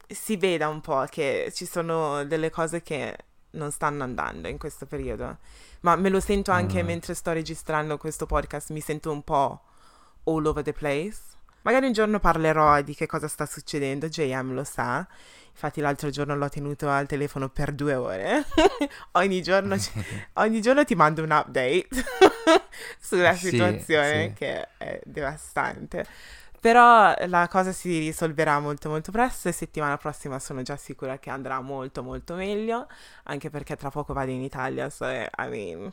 si 0.08 0.38
veda 0.38 0.68
un 0.70 0.80
po' 0.82 1.06
che 1.10 1.52
ci 1.56 1.66
sono 1.66 2.24
delle 2.26 2.52
cose 2.52 2.84
che 2.84 3.18
non 3.54 3.72
stanno 3.72 4.04
andando 4.04 4.48
in 4.48 4.58
questo 4.58 4.86
periodo. 4.86 5.38
Ma 5.82 5.96
me 5.96 6.10
lo 6.10 6.20
sento 6.20 6.52
anche 6.52 6.82
Mm. 6.84 6.86
mentre 6.86 7.14
sto 7.14 7.32
registrando 7.32 7.98
questo 7.98 8.26
podcast, 8.26 8.70
mi 8.72 8.82
sento 8.82 9.12
un 9.12 9.24
po' 9.24 9.62
all 10.26 10.46
over 10.46 10.64
the 10.64 10.74
place. 10.74 11.20
Magari 11.64 11.86
un 11.88 11.94
giorno 11.94 12.20
parlerò 12.20 12.82
di 12.82 12.94
che 12.94 13.06
cosa 13.08 13.28
sta 13.28 13.46
succedendo, 13.46 14.08
JM 14.10 14.54
lo 14.54 14.64
sa. 14.66 15.06
Infatti 15.52 15.82
l'altro 15.82 16.10
giorno 16.10 16.36
l'ho 16.36 16.50
tenuto 16.50 16.90
al 16.90 17.08
telefono 17.08 17.48
per 17.50 17.72
due 17.72 17.94
ore. 17.96 18.44
ogni, 19.14 19.42
giorno, 19.42 19.76
ogni 20.34 20.62
giorno 20.62 20.84
ti 20.84 20.96
mando 20.96 21.22
un 21.24 21.32
update 21.32 21.88
sulla 23.00 23.34
Sì, 23.34 23.50
situazione 23.50 24.30
sì. 24.30 24.34
che 24.34 24.68
è 24.78 25.00
devastante. 25.06 26.06
Però 26.64 27.14
la 27.28 27.50
cosa 27.50 27.74
si 27.74 28.00
risolverà 28.00 28.58
molto 28.62 28.88
molto 28.88 29.12
presto 29.12 29.50
e 29.50 29.52
settimana 29.52 29.98
prossima 29.98 30.40
sono 30.40 30.62
già 30.62 30.78
sicura 30.78 31.20
che 31.20 31.30
andrà 31.30 31.60
molto 31.60 32.04
molto 32.04 32.36
meglio, 32.36 32.88
anche 33.24 33.50
perché 33.50 33.76
tra 33.76 33.90
poco 33.90 34.14
vado 34.14 34.32
in 34.32 34.42
Italia, 34.42 34.90
so 34.90 35.06
I 35.06 35.30
mean, 35.50 35.90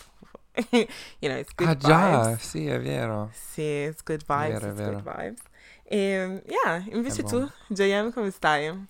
you 0.70 1.28
know, 1.28 1.36
it's 1.38 1.52
good 1.56 1.70
ah 1.70 1.76
già, 1.76 2.20
vibes. 2.28 2.48
sì, 2.48 2.66
è 2.68 2.80
vero. 2.80 3.30
Sì, 3.32 3.62
it's 3.62 4.04
good 4.04 4.22
vibes, 4.24 4.60
vero, 4.60 4.66
it's 4.70 4.80
vero. 4.80 5.02
good 5.02 5.02
vibes. 5.02 5.42
E, 5.82 6.42
yeah, 6.46 6.84
invece 6.92 7.24
tu. 7.24 7.50
JM, 7.68 8.12
come 8.12 8.30
stai? 8.30 8.86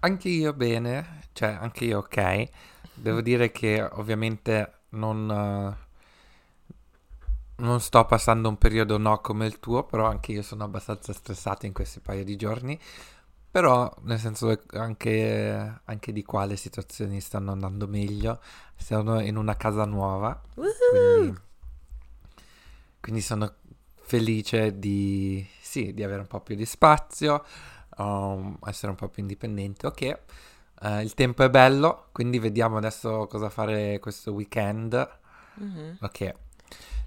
Anche 0.00 0.28
io 0.28 0.52
bene, 0.52 1.20
cioè 1.32 1.50
anche 1.60 1.84
io 1.84 1.98
ok. 1.98 2.48
Devo 2.94 3.20
dire 3.20 3.52
che 3.52 3.80
ovviamente 3.82 4.72
non, 4.90 5.30
eh, 5.30 5.86
non 7.58 7.80
sto 7.80 8.04
passando 8.04 8.48
un 8.48 8.56
periodo 8.56 8.98
no 8.98 9.20
come 9.20 9.46
il 9.46 9.58
tuo, 9.58 9.84
però 9.84 10.06
anche 10.06 10.32
io 10.32 10.42
sono 10.42 10.64
abbastanza 10.64 11.12
stressato 11.12 11.66
in 11.66 11.72
questi 11.72 12.00
paio 12.00 12.24
di 12.24 12.36
giorni. 12.36 12.78
Però, 13.50 13.92
nel 14.02 14.18
senso, 14.18 14.60
anche, 14.72 15.80
anche 15.84 16.12
di 16.12 16.22
qua 16.22 16.44
le 16.44 16.56
situazioni 16.56 17.20
stanno 17.20 17.52
andando 17.52 17.88
meglio. 17.88 18.40
Siamo 18.76 19.20
in 19.20 19.36
una 19.36 19.56
casa 19.56 19.84
nuova, 19.84 20.40
quindi, 20.54 21.34
quindi 23.00 23.20
sono 23.22 23.52
felice 24.02 24.78
di, 24.78 25.44
sì, 25.60 25.92
di 25.94 26.02
avere 26.04 26.20
un 26.20 26.26
po' 26.26 26.40
più 26.40 26.54
di 26.54 26.66
spazio, 26.66 27.44
um, 27.96 28.56
essere 28.66 28.90
un 28.90 28.96
po' 28.96 29.08
più 29.08 29.22
indipendente. 29.22 29.86
Ok, 29.86 30.02
eh, 30.02 31.02
il 31.02 31.14
tempo 31.14 31.42
è 31.42 31.50
bello, 31.50 32.08
quindi 32.12 32.38
vediamo 32.38 32.76
adesso 32.76 33.26
cosa 33.26 33.48
fare 33.50 33.98
questo 33.98 34.32
weekend. 34.32 35.18
Mhm. 35.54 35.98
Ok, 36.00 36.34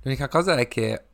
l'unica 0.02 0.28
cosa 0.28 0.56
è 0.56 0.68
che 0.68 1.06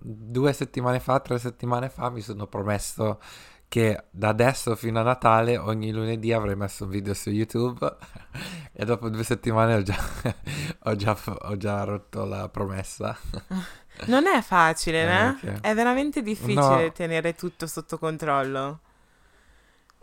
due 0.00 0.52
settimane 0.52 1.00
fa, 1.00 1.20
tre 1.20 1.38
settimane 1.38 1.88
fa 1.88 2.10
mi 2.10 2.20
sono 2.20 2.46
promesso 2.46 3.20
che 3.68 4.04
da 4.10 4.28
adesso 4.28 4.76
fino 4.76 5.00
a 5.00 5.02
Natale 5.02 5.56
ogni 5.58 5.90
lunedì 5.90 6.32
avrei 6.32 6.54
messo 6.54 6.84
un 6.84 6.90
video 6.90 7.14
su 7.14 7.30
YouTube 7.30 7.96
e 8.72 8.84
dopo 8.84 9.08
due 9.08 9.24
settimane 9.24 9.74
ho 9.74 9.82
già, 9.82 9.96
ho 10.84 10.94
già, 10.94 11.16
ho 11.26 11.56
già 11.56 11.82
rotto 11.84 12.24
la 12.24 12.48
promessa. 12.48 13.16
Non 14.06 14.26
è 14.26 14.40
facile, 14.42 15.02
Eh, 15.08 15.28
ok. 15.28 15.60
È 15.62 15.74
veramente 15.74 16.22
difficile 16.22 16.84
No. 16.84 16.92
tenere 16.92 17.34
tutto 17.34 17.66
sotto 17.66 17.98
controllo. 17.98 18.80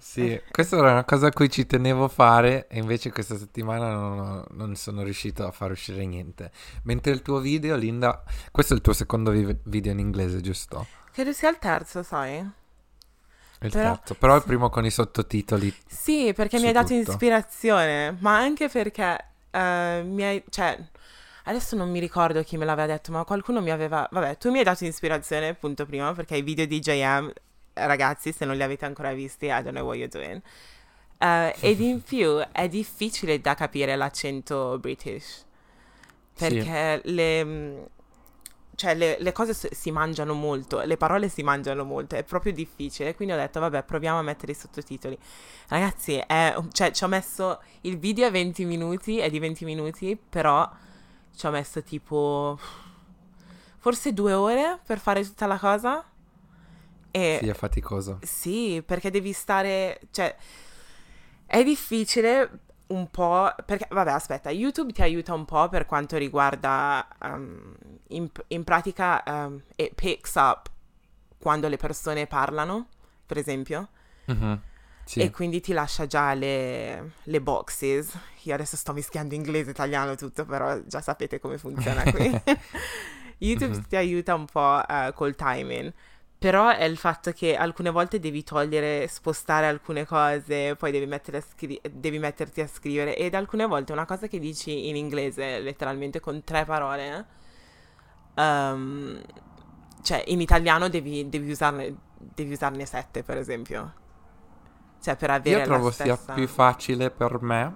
Sì, 0.03 0.39
questa 0.51 0.75
era 0.77 0.91
una 0.91 1.05
cosa 1.05 1.27
a 1.27 1.31
cui 1.31 1.49
ci 1.49 1.65
tenevo 1.65 2.03
a 2.03 2.07
fare 2.09 2.67
e 2.67 2.77
invece 2.77 3.09
questa 3.11 3.37
settimana 3.37 3.93
non, 3.93 4.19
ho- 4.19 4.45
non 4.51 4.75
sono 4.75 5.01
riuscito 5.01 5.45
a 5.47 5.51
far 5.51 5.71
uscire 5.71 6.05
niente. 6.05 6.51
Mentre 6.83 7.13
il 7.13 7.21
tuo 7.21 7.39
video, 7.39 7.75
Linda, 7.77 8.21
questo 8.51 8.73
è 8.73 8.75
il 8.75 8.81
tuo 8.83 8.91
secondo 8.93 9.31
vi- 9.31 9.57
video 9.63 9.93
in 9.93 9.99
inglese, 9.99 10.41
giusto? 10.41 10.85
Credo 11.11 11.31
sia 11.31 11.49
il 11.49 11.57
terzo, 11.57 12.03
sai? 12.03 12.35
Il 12.37 13.71
Però- 13.71 13.95
terzo, 13.95 14.15
però 14.15 14.35
il 14.35 14.43
primo 14.43 14.69
con 14.69 14.85
i 14.85 14.91
sottotitoli. 14.91 15.73
Sì, 15.87 16.33
perché 16.35 16.59
mi 16.59 16.67
hai 16.67 16.73
dato 16.73 16.93
tutto. 16.93 17.11
ispirazione, 17.11 18.17
ma 18.19 18.37
anche 18.37 18.67
perché 18.67 19.25
eh, 19.51 20.03
mi 20.05 20.23
hai, 20.23 20.43
cioè, 20.49 20.77
adesso 21.45 21.75
non 21.77 21.89
mi 21.89 21.99
ricordo 21.99 22.43
chi 22.43 22.57
me 22.57 22.65
l'aveva 22.65 22.87
detto, 22.93 23.11
ma 23.13 23.23
qualcuno 23.23 23.61
mi 23.61 23.71
aveva, 23.71 24.07
vabbè, 24.11 24.37
tu 24.37 24.51
mi 24.51 24.57
hai 24.57 24.63
dato 24.65 24.83
ispirazione 24.85 25.47
appunto 25.47 25.85
prima 25.85 26.11
perché 26.13 26.35
i 26.35 26.41
video 26.41 26.65
di 26.65 26.79
JM, 26.79 27.31
ragazzi, 27.73 28.31
se 28.31 28.45
non 28.45 28.55
li 28.55 28.63
avete 28.63 28.85
ancora 28.85 29.13
visti, 29.13 29.45
I 29.45 29.49
don't 29.63 29.69
know 29.71 29.85
what 29.85 29.97
you're 29.97 30.07
doing. 30.09 30.41
Eh, 31.17 31.55
ed 31.59 31.79
in 31.79 32.01
più 32.03 32.37
è 32.51 32.67
difficile 32.67 33.39
da 33.41 33.55
capire 33.55 33.95
l'accento 33.95 34.77
British, 34.79 35.45
Sì. 36.33 36.65
perché 36.65 37.01
le, 37.05 37.43
mm, 37.45 37.81
cioè, 38.75 38.95
le, 38.95 39.17
le 39.19 39.31
cose 39.31 39.53
si 39.53 39.91
mangiano 39.91 40.33
molto, 40.33 40.81
le 40.81 40.97
parole 40.97 41.29
si 41.29 41.43
mangiano 41.43 41.83
molto, 41.83 42.15
è 42.15 42.23
proprio 42.23 42.51
difficile. 42.53 43.15
Quindi 43.15 43.33
ho 43.33 43.37
detto, 43.37 43.59
vabbè, 43.59 43.83
proviamo 43.83 44.19
a 44.19 44.21
mettere 44.23 44.51
i 44.53 44.55
sottotitoli. 44.55 45.17
Ragazzi, 45.69 46.17
è, 46.25 46.55
cioè, 46.71 46.91
ci 46.91 47.03
ho 47.03 47.07
messo 47.07 47.61
il 47.81 47.97
video 47.99 48.27
è 48.27 48.31
20 48.31 48.65
minuti, 48.65 49.19
è 49.19 49.29
di 49.29 49.39
20 49.39 49.65
minuti, 49.65 50.17
però 50.17 50.69
ci 51.35 51.45
ho 51.45 51.51
messo 51.51 51.81
tipo 51.83 52.59
forse 53.79 54.13
due 54.13 54.33
ore 54.33 54.79
per 54.85 54.99
fare 54.99 55.23
tutta 55.23 55.45
la 55.45 55.57
cosa. 55.59 56.03
E 57.15 57.37
Sì, 57.41 57.47
è 57.49 57.53
faticoso. 57.53 58.17
sì, 58.23 58.81
perché 58.85 59.11
devi 59.11 59.33
stare, 59.33 59.99
cioè, 60.11 60.35
è 61.45 61.63
difficile 61.63 62.59
un 62.87 63.09
po', 63.11 63.53
perché, 63.65 63.87
vabbè, 63.89 64.11
aspetta, 64.11 64.49
YouTube 64.49 64.91
ti 64.91 65.01
aiuta 65.01 65.33
un 65.33 65.45
po' 65.45 65.69
per 65.69 65.85
quanto 65.85 66.17
riguarda, 66.17 67.07
um, 67.21 67.75
in, 68.09 68.29
in 68.47 68.63
pratica, 68.63 69.21
um, 69.27 69.61
it 69.75 69.93
picks 69.93 70.33
up 70.35 70.69
quando 71.37 71.67
le 71.67 71.77
persone 71.77 72.25
parlano, 72.27 72.87
per 73.25 73.37
esempio, 73.37 73.89
Mhm, 74.25 74.61
Sì. 75.05 75.19
e 75.21 75.29
quindi 75.31 75.59
ti 75.61 75.73
lascia 75.73 76.07
già 76.07 76.33
le, 76.33 77.11
le 77.23 77.41
boxes. 77.41 78.17
Io 78.43 78.53
adesso 78.53 78.75
sto 78.77 78.93
mischiando 78.93 79.35
inglese 79.35 79.69
italiano 79.71 80.15
tutto, 80.15 80.45
però 80.45 80.79
già 80.85 81.01
sapete 81.01 81.39
come 81.39 81.57
funziona 81.57 82.03
qui. 82.09 82.31
YouTube 83.39 83.75
Mhm. 83.75 83.87
ti 83.87 83.95
aiuta 83.97 84.33
un 84.35 84.45
po' 84.45 84.87
eh, 84.87 85.11
col 85.13 85.35
timing. 85.35 85.91
Però 86.43 86.67
è 86.67 86.83
il 86.83 86.97
fatto 86.97 87.31
che 87.31 87.55
alcune 87.55 87.89
volte 87.89 88.19
devi 88.19 88.43
togliere, 88.43 89.07
spostare 89.07 89.65
alcune 89.65 90.05
cose, 90.05 90.75
poi 90.75 90.91
devi, 90.91 91.05
mettere 91.05 91.37
a 91.37 91.41
scri- 91.41 91.79
devi 91.89 92.19
metterti 92.19 92.59
a 92.59 92.67
scrivere. 92.67 93.15
Ed 93.15 93.33
alcune 93.33 93.65
volte 93.65 93.93
una 93.93 94.05
cosa 94.05 94.27
che 94.27 94.39
dici 94.39 94.89
in 94.89 94.97
inglese, 94.97 95.61
letteralmente 95.61 96.19
con 96.19 96.43
tre 96.43 96.65
parole, 96.65 97.25
ehm, 98.35 99.21
cioè 100.01 100.21
in 100.27 100.41
italiano 100.41 100.89
devi, 100.89 101.29
devi 101.29 101.49
usarne, 101.49 101.95
devi 102.17 102.51
usarne 102.51 102.85
sette, 102.85 103.23
per 103.23 103.37
esempio. 103.37 103.93
Cioè 104.99 105.15
per 105.15 105.29
avere 105.29 105.59
Io 105.59 105.63
trovo 105.63 105.85
la 105.85 105.91
sia 105.93 106.15
stessa... 106.15 106.33
più 106.33 106.47
facile 106.49 107.09
per 107.09 107.41
me 107.41 107.75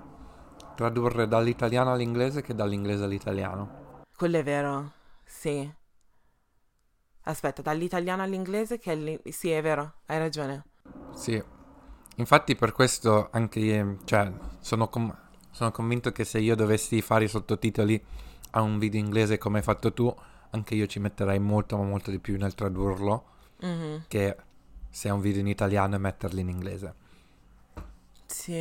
tradurre 0.76 1.26
dall'italiano 1.26 1.94
all'inglese 1.94 2.42
che 2.42 2.54
dall'inglese 2.54 3.06
all'italiano. 3.06 4.04
Quello 4.14 4.38
è 4.38 4.44
vero, 4.44 4.92
sì. 5.24 5.86
Aspetta, 7.28 7.62
dall'italiano 7.62 8.24
all'inglese 8.24 8.80
che 8.80 8.92
è 8.92 8.96
l'in- 8.96 9.22
Sì, 9.30 9.52
è 9.52 9.62
vero, 9.62 9.98
hai 10.08 10.18
ragione. 10.18 10.66
Sì, 11.12 11.42
infatti 12.16 12.56
per 12.56 12.72
questo 12.72 13.30
anche 13.32 13.60
io, 13.60 13.98
cioè, 14.06 14.32
sono, 14.60 14.88
com- 14.90 15.16
sono 15.52 15.72
convinto 15.72 16.12
che 16.12 16.24
se 16.24 16.40
io 16.40 16.56
dovessi 16.56 17.02
fare 17.02 17.26
i 17.26 17.28
sottotitoli 17.28 18.02
a 18.52 18.62
un 18.62 18.78
video 18.80 19.00
inglese 19.00 19.38
come 19.38 19.58
hai 19.58 19.64
fatto 19.64 19.94
tu, 19.94 20.14
anche 20.52 20.76
io 20.76 20.86
ci 20.88 21.00
metterei 21.00 21.40
molto 21.40 21.78
ma 21.78 21.84
molto 21.84 22.12
di 22.12 22.20
più 22.20 22.38
nel 22.38 22.56
tradurlo 22.56 23.26
Mhm, 23.62 24.06
che 24.08 24.36
se 24.90 25.10
è 25.10 25.12
un 25.12 25.22
video 25.22 25.42
in 25.42 25.48
italiano 25.48 25.96
e 25.96 26.00
metterli 26.00 26.42
in 26.42 26.50
inglese. 26.50 26.96
Sì, 28.26 28.54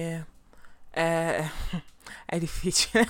è, 0.91 1.45
è 2.27 2.39
difficile. 2.39 3.07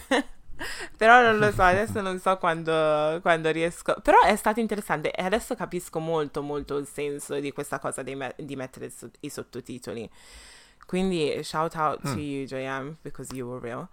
Però 0.96 1.20
non 1.22 1.38
lo 1.38 1.50
so, 1.52 1.62
adesso 1.62 2.00
non 2.00 2.18
so 2.18 2.36
quando, 2.38 3.18
quando 3.22 3.50
riesco. 3.50 3.96
Però 4.02 4.20
è 4.22 4.34
stato 4.36 4.60
interessante 4.60 5.10
e 5.12 5.22
adesso 5.22 5.54
capisco 5.54 5.98
molto, 5.98 6.42
molto 6.42 6.76
il 6.78 6.86
senso 6.86 7.38
di 7.38 7.52
questa 7.52 7.78
cosa 7.78 8.02
di, 8.02 8.14
me- 8.14 8.34
di 8.38 8.56
mettere 8.56 8.90
so- 8.90 9.10
i 9.20 9.28
sottotitoli. 9.30 10.08
Quindi, 10.86 11.42
shout 11.42 11.74
out 11.74 12.00
to 12.02 12.10
Mm. 12.14 12.18
you, 12.18 12.44
JM, 12.46 12.96
because 13.02 13.34
you 13.34 13.48
were 13.48 13.60
real. 13.60 13.86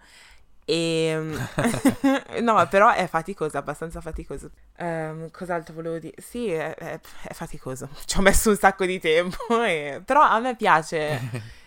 E, 0.66 1.18
no, 2.40 2.66
però 2.68 2.90
è 2.92 3.06
faticoso, 3.06 3.58
abbastanza 3.58 4.00
faticoso. 4.00 4.50
Ehm, 4.76 5.30
cos'altro 5.30 5.74
volevo 5.74 5.98
dire? 5.98 6.14
Sì, 6.18 6.48
è, 6.50 6.74
è- 6.74 7.00
è 7.22 7.32
faticoso. 7.34 7.88
Ci 8.06 8.18
ho 8.18 8.22
messo 8.22 8.48
un 8.50 8.56
sacco 8.56 8.86
di 8.86 8.98
tempo, 9.00 9.36
e- 9.62 10.00
però 10.04 10.22
a 10.22 10.38
me 10.38 10.56
piace 10.56 11.20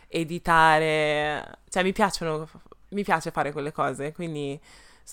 editare, 0.07 1.59
cioè 1.69 1.83
mi 1.83 1.91
piacciono, 1.93 2.47
mi 2.89 3.03
piace 3.03 3.31
fare 3.31 3.51
quelle 3.51 3.71
cose, 3.71 4.13
quindi 4.13 4.59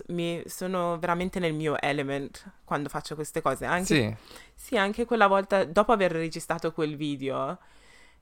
mi, 0.08 0.42
sono 0.46 0.98
veramente 0.98 1.38
nel 1.38 1.54
mio 1.54 1.80
element 1.80 2.52
quando 2.64 2.88
faccio 2.88 3.14
queste 3.14 3.40
cose. 3.40 3.64
Anche, 3.64 3.84
Sì, 3.84 4.16
sì, 4.54 4.76
anche 4.76 5.04
quella 5.04 5.26
volta, 5.26 5.64
dopo 5.64 5.92
aver 5.92 6.12
registrato 6.12 6.72
quel 6.72 6.96
video, 6.96 7.58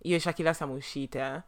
io 0.02 0.16
e 0.16 0.20
Shakira 0.20 0.52
siamo 0.52 0.74
uscite 0.74 1.44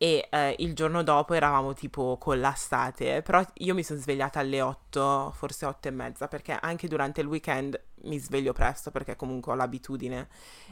e 0.00 0.28
eh, 0.30 0.54
il 0.60 0.74
giorno 0.74 1.02
dopo 1.02 1.34
eravamo 1.34 1.74
tipo 1.74 2.16
collassate, 2.18 3.20
però 3.22 3.44
io 3.54 3.74
mi 3.74 3.82
sono 3.82 3.98
svegliata 3.98 4.38
alle 4.38 4.60
8, 4.60 5.32
forse 5.34 5.66
8 5.66 5.88
e 5.88 5.90
mezza, 5.90 6.28
perché 6.28 6.56
anche 6.58 6.86
durante 6.86 7.20
il 7.20 7.26
weekend 7.26 7.78
mi 8.02 8.16
sveglio 8.18 8.52
presto 8.52 8.92
perché 8.92 9.16
comunque 9.16 9.50
ho 9.52 9.54
l'abitudine 9.56 10.28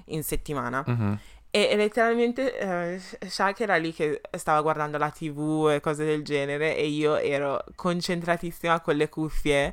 in 0.07 0.23
settimana. 0.23 0.85
mhm. 0.87 1.19
E, 1.57 1.69
e 1.71 1.77
letteralmente 1.77 2.59
eh, 2.59 3.01
Shaq 3.27 3.61
era 3.61 3.77
lì 3.77 3.91
che 3.91 4.21
stava 4.33 4.61
guardando 4.61 4.99
la 4.99 5.09
TV 5.09 5.71
e 5.73 5.81
cose 5.81 6.05
del 6.05 6.23
genere 6.23 6.77
e 6.77 6.87
io 6.87 7.17
ero 7.17 7.65
concentratissima 7.75 8.81
con 8.81 8.95
le 8.95 9.09
cuffie 9.09 9.73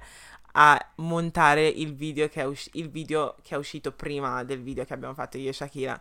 a 0.54 0.80
montare 0.96 1.67
il 1.67 1.93
video 1.93 2.30
che 2.30 2.39
è, 2.39 2.46
usci- 2.46 2.69
il 2.76 2.89
video 2.89 3.36
che 3.41 3.56
è 3.56 3.58
uscito 3.58 3.91
prima 3.91 4.46
del 4.46 4.62
video 4.62 4.86
che 4.86 4.93
abbiamo 4.93 5.13
fatto 5.13 5.38
io 5.38 5.50
e 5.50 5.54
Shakira. 5.54 6.00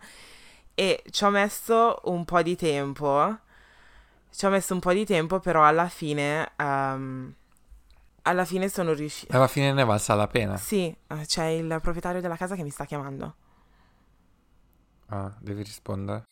E 0.73 1.03
ci 1.11 1.25
ho 1.25 1.31
messo 1.31 1.99
un 2.05 2.25
po' 2.25 2.42
di 2.42 2.55
tempo, 2.55 3.38
ci 4.33 4.47
ho 4.47 4.51
messo 4.51 4.75
un 4.75 4.81
po' 4.81 4.92
di 4.92 5.05
tempo, 5.05 5.40
però 5.40 5.64
alla 5.64 5.88
fine, 5.88 6.53
ehm, 6.55 7.35
alla 8.23 8.45
fine 8.45 8.68
sono 8.68 8.92
riuscita... 8.92 9.37
alla 9.37 9.49
fine 9.49 9.73
ne 9.73 9.85
valsa 9.85 10.14
la 10.14 10.29
pena. 10.29 10.57
Sì, 10.59 10.95
eh, 11.09 11.27
c'è 11.27 11.47
il 11.47 11.81
proprietario 11.83 12.21
della 12.21 12.37
casa 12.37 12.55
che 12.55 12.62
mi 12.62 12.71
sta 12.71 12.85
chiamando. 12.85 13.35
Ah, 15.12 15.31
devi 15.38 15.62
rispondere. 15.62 16.25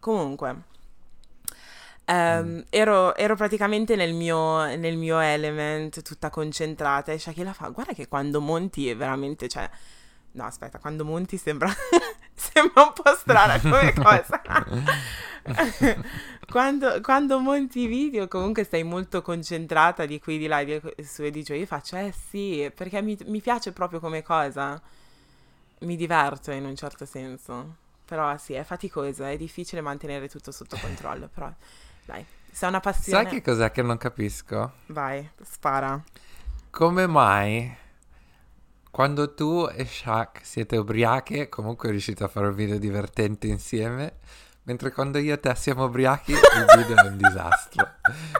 Comunque, 0.00 0.62
ehm, 2.04 2.64
ero, 2.68 3.14
ero 3.14 3.36
praticamente 3.36 3.94
nel 3.94 4.12
mio, 4.12 4.64
nel 4.76 4.96
mio 4.96 5.20
element, 5.20 6.02
tutta 6.02 6.28
concentrata. 6.28 7.12
E 7.12 7.18
Shakira 7.18 7.52
fa: 7.52 7.68
Guarda 7.68 7.92
che 7.92 8.08
quando 8.08 8.40
monti 8.40 8.88
è 8.88 8.96
veramente, 8.96 9.48
cioè. 9.48 9.70
No, 10.32 10.44
aspetta, 10.44 10.78
quando 10.78 11.04
monti 11.04 11.36
sembra, 11.36 11.68
sembra 12.34 12.82
un 12.82 12.92
po' 12.92 13.14
strana 13.14 13.60
come 13.60 13.92
cosa. 13.94 14.42
quando, 16.50 17.00
quando 17.02 17.38
monti 17.38 17.80
i 17.80 17.86
video, 17.86 18.26
comunque 18.26 18.64
stai 18.64 18.82
molto 18.82 19.22
concentrata 19.22 20.06
di 20.06 20.18
qui, 20.18 20.38
di 20.38 20.46
là, 20.48 20.64
di 20.64 20.80
su 21.04 21.22
e 21.22 21.30
di 21.30 21.44
giù. 21.44 21.54
Io 21.54 21.66
faccio: 21.66 21.96
Eh 21.96 22.12
sì, 22.12 22.68
perché 22.74 23.00
mi, 23.00 23.16
mi 23.26 23.40
piace 23.40 23.70
proprio 23.70 24.00
come 24.00 24.22
cosa. 24.22 24.80
Mi 25.80 25.96
diverto 25.96 26.50
in 26.50 26.64
un 26.64 26.74
certo 26.74 27.04
senso. 27.04 27.81
Però 28.04 28.36
sì, 28.36 28.54
è 28.54 28.64
faticoso, 28.64 29.24
è 29.24 29.36
difficile 29.36 29.80
mantenere 29.80 30.28
tutto 30.28 30.50
sotto 30.52 30.76
controllo, 30.80 31.28
però 31.28 31.52
dai, 32.04 32.24
se 32.50 32.66
è 32.66 32.68
una 32.68 32.80
passione, 32.80 33.22
Sai 33.22 33.26
che 33.26 33.42
cos'è 33.42 33.70
che 33.70 33.82
non 33.82 33.96
capisco? 33.96 34.72
vai, 34.86 35.28
spara. 35.42 36.02
Come 36.70 37.06
mai 37.06 37.76
quando 38.90 39.32
tu 39.34 39.66
e 39.74 39.86
Shaq 39.86 40.44
siete 40.44 40.76
ubriache, 40.76 41.48
comunque 41.48 41.90
riuscite 41.90 42.24
a 42.24 42.28
fare 42.28 42.48
un 42.48 42.54
video 42.54 42.76
divertente 42.78 43.46
insieme, 43.46 44.16
mentre 44.64 44.92
quando 44.92 45.18
io 45.18 45.34
e 45.34 45.40
te 45.40 45.54
siamo 45.54 45.84
ubriachi 45.84 46.32
il 46.32 46.40
video 46.76 46.96
è 47.04 47.08
un 47.08 47.16
disastro. 47.16 47.88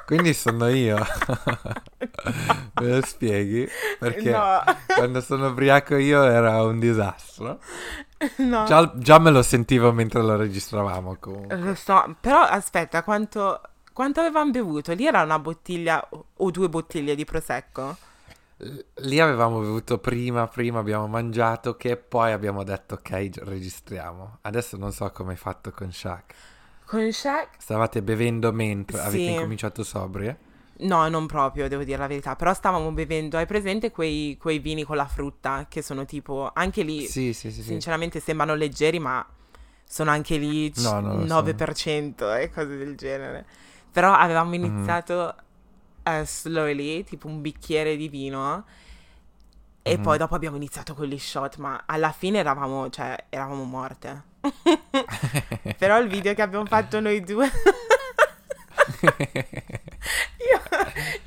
Quindi 0.06 0.34
sono 0.34 0.68
io. 0.68 0.98
Me 2.80 2.88
lo 2.88 3.02
spieghi? 3.04 3.68
Perché 3.98 4.30
No, 4.30 4.62
quando 4.94 5.20
sono 5.20 5.48
ubriaco 5.48 5.96
io 5.96 6.22
era 6.22 6.62
un 6.62 6.78
disastro. 6.78 7.58
no, 8.38 8.64
Già, 8.64 8.92
già 8.96 9.18
me 9.18 9.30
lo 9.30 9.42
sentivo 9.42 9.92
mentre 9.92 10.22
lo 10.22 10.36
registravamo 10.36 11.16
comunque. 11.18 11.56
lo 11.56 11.74
so, 11.74 12.16
però 12.20 12.40
aspetta, 12.42 13.02
quanto, 13.02 13.60
quanto 13.92 14.20
avevamo 14.20 14.50
bevuto? 14.50 14.92
Lì 14.92 15.06
era 15.06 15.22
una 15.22 15.38
bottiglia 15.38 16.04
o- 16.10 16.26
o 16.36 16.50
due 16.50 16.68
bottiglie 16.68 17.14
di 17.14 17.24
prosecco? 17.24 17.96
Lì 18.96 19.18
avevamo 19.18 19.58
bevuto 19.60 19.98
prima, 19.98 20.46
prima 20.46 20.78
abbiamo 20.78 21.08
mangiato 21.08 21.76
che 21.76 21.96
poi 21.96 22.30
abbiamo 22.32 22.62
detto 22.62 22.94
ok, 22.94 23.28
gi- 23.28 23.40
registriamo. 23.42 24.38
Adesso 24.42 24.76
non 24.76 24.92
so 24.92 25.10
come 25.10 25.32
hai 25.32 25.36
fatto 25.36 25.72
con 25.72 25.92
Shaq. 25.92 26.34
Con 26.84 27.10
Shaq? 27.12 27.48
Stavate 27.58 28.02
bevendo 28.02 28.52
mentre 28.52 29.00
avete 29.00 29.24
Sì. 29.24 29.30
incominciato 29.30 29.82
sobrie? 29.82 30.38
No, 30.78 31.08
non 31.08 31.26
proprio, 31.26 31.68
devo 31.68 31.84
dire 31.84 31.98
la 31.98 32.06
verità, 32.06 32.34
però 32.34 32.52
stavamo 32.54 32.90
bevendo, 32.92 33.36
hai 33.36 33.46
presente 33.46 33.90
quei, 33.90 34.36
quei 34.40 34.58
vini 34.58 34.82
con 34.84 34.96
la 34.96 35.06
frutta 35.06 35.66
che 35.68 35.82
sono 35.82 36.04
tipo, 36.06 36.50
anche 36.52 36.82
lì, 36.82 37.06
Sì, 37.06 37.32
sì, 37.32 37.50
sì, 37.52 37.62
sì. 37.62 37.62
sinceramente 37.62 38.20
sembrano 38.20 38.54
leggeri, 38.54 38.98
ma 38.98 39.24
sono 39.84 40.10
anche 40.10 40.38
lì 40.38 40.70
c- 40.72 40.78
No, 40.80 41.00
non 41.00 41.18
lo 41.20 41.26
so. 41.26 41.34
9% 41.34 42.32
e 42.34 42.50
cose 42.50 42.76
del 42.76 42.96
genere. 42.96 43.44
Però 43.92 44.12
avevamo 44.12 44.54
Mhm. 44.56 44.64
iniziato 44.64 45.34
eh, 46.02 46.24
slowly, 46.24 47.04
tipo 47.04 47.26
un 47.28 47.40
bicchiere 47.40 47.96
di 47.96 48.08
vino, 48.08 48.64
e 49.82 49.96
Mhm. 49.96 50.02
poi 50.02 50.18
dopo 50.18 50.34
abbiamo 50.34 50.56
iniziato 50.56 50.94
con 50.94 51.06
gli 51.06 51.18
shot, 51.18 51.56
ma 51.56 51.82
alla 51.86 52.12
fine 52.12 52.38
eravamo, 52.38 52.88
cioè, 52.90 53.24
eravamo 53.28 53.64
morte. 53.64 54.30
Però 55.78 55.98
il 56.00 56.08
video 56.08 56.34
che 56.34 56.42
abbiamo 56.42 56.66
fatto 56.66 57.00
noi 57.00 57.20
due... 57.22 57.48
Io, 60.42 60.60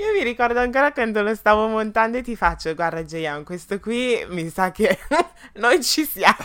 io 0.06 0.12
mi 0.14 0.24
ricordo 0.24 0.60
ancora 0.60 0.92
quando 0.92 1.22
lo 1.22 1.34
stavo 1.34 1.68
montando 1.68 2.18
e 2.18 2.22
ti 2.22 2.36
faccio, 2.36 2.74
guarda 2.76 3.04
JM, 3.04 3.44
questo 3.44 3.80
qui 3.80 4.24
mi 4.30 4.50
sa 4.50 4.72
che 4.72 4.98
noi 5.56 5.82
ci 5.84 6.06
siamo. 6.06 6.36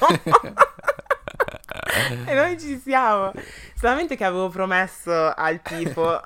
e 2.26 2.34
noi 2.34 2.58
ci 2.58 2.78
siamo. 2.78 3.32
Solamente 3.74 4.16
che 4.16 4.24
avevo 4.24 4.48
promesso 4.48 5.12
al 5.34 5.60
tipo 5.62 6.20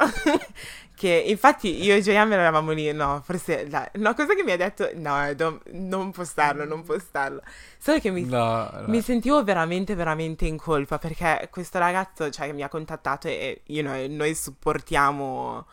che 0.97 1.09
infatti 1.27 1.83
io 1.83 1.95
e 1.95 2.01
JM 2.01 2.33
eravamo 2.33 2.71
lì, 2.73 2.93
no, 2.93 3.21
forse 3.25 3.67
dai, 3.67 3.87
no, 3.95 4.15
cosa 4.15 4.35
che 4.35 4.45
mi 4.45 4.53
ha 4.53 4.57
detto? 4.57 4.89
No, 4.95 5.33
non, 5.37 5.61
non 5.73 6.11
postarlo, 6.13 6.65
non 6.65 6.83
postarlo. 6.85 7.43
Solo 7.79 7.99
che 7.99 8.11
mi, 8.11 8.23
No, 8.25 8.69
no. 8.73 8.85
mi 8.87 9.01
sentivo 9.01 9.43
veramente, 9.43 9.95
veramente 9.95 10.47
in 10.47 10.57
colpa 10.57 10.99
perché 10.99 11.49
questo 11.51 11.79
ragazzo, 11.79 12.31
cioè, 12.31 12.53
mi 12.53 12.63
ha 12.63 12.69
contattato 12.69 13.27
e 13.29 13.63
you 13.67 13.83
know, 13.83 14.07
noi 14.09 14.35
supportiamo 14.35 15.67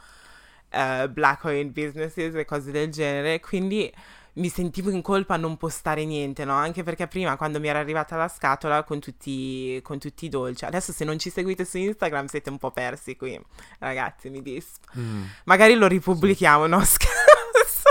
eh, 0.69 1.07
black 1.09 1.43
owned 1.45 1.71
businesses 1.71 2.33
e 2.35 2.45
cose 2.45 2.71
del 2.71 2.89
genere, 2.89 3.39
quindi 3.39 3.93
mi 4.33 4.49
sentivo 4.49 4.89
in 4.89 5.01
colpa 5.01 5.33
a 5.33 5.37
non 5.37 5.57
postare 5.57 6.05
niente, 6.05 6.45
no? 6.45 6.53
Anche 6.53 6.83
perché 6.83 7.07
prima, 7.07 7.35
quando 7.35 7.59
mi 7.59 7.67
era 7.67 7.79
arrivata 7.79 8.15
la 8.15 8.27
scatola 8.27 8.83
con 8.83 8.99
tutti, 8.99 9.79
con 9.83 9.99
tutti 9.99 10.25
i 10.25 10.29
dolci, 10.29 10.63
adesso 10.65 10.91
se 10.93 11.03
non 11.03 11.19
ci 11.19 11.29
seguite 11.29 11.65
su 11.65 11.77
Instagram 11.77 12.27
siete 12.27 12.49
un 12.49 12.57
po' 12.57 12.71
persi 12.71 13.15
qui, 13.15 13.39
ragazzi, 13.79 14.29
mi 14.29 14.41
dis. 14.41 14.67
Mm. 14.97 15.23
Magari 15.45 15.73
lo 15.75 15.87
ripubblichiamo, 15.87 16.65
no? 16.67 16.79
Scherzo. 16.85 17.89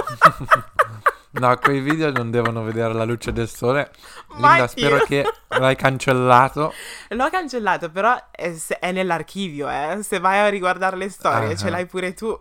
No, 1.33 1.57
quei 1.59 1.81
video 1.81 2.11
non 2.11 2.31
devono 2.33 2.65
vedere 2.65 2.93
la 2.93 3.05
luce 3.05 3.33
del 3.33 3.49
sole. 3.49 3.91
Ma 4.39 4.51
Linda, 4.55 4.67
spero 4.67 4.99
che 5.05 5.25
l'hai 5.49 5.77
cancellato. 5.77 6.73
L'ho 7.11 7.31
cancellato, 7.31 7.89
però 7.91 8.17
è, 8.33 8.53
è 8.81 8.91
nell'archivio, 8.91 9.69
eh. 9.71 10.03
Se 10.03 10.19
vai 10.19 10.39
a 10.39 10.49
riguardare 10.49 10.97
le 10.97 11.09
storie, 11.09 11.53
Ah. 11.53 11.57
ce 11.57 11.71
l'hai 11.71 11.87
pure 11.87 12.15
tu. 12.15 12.39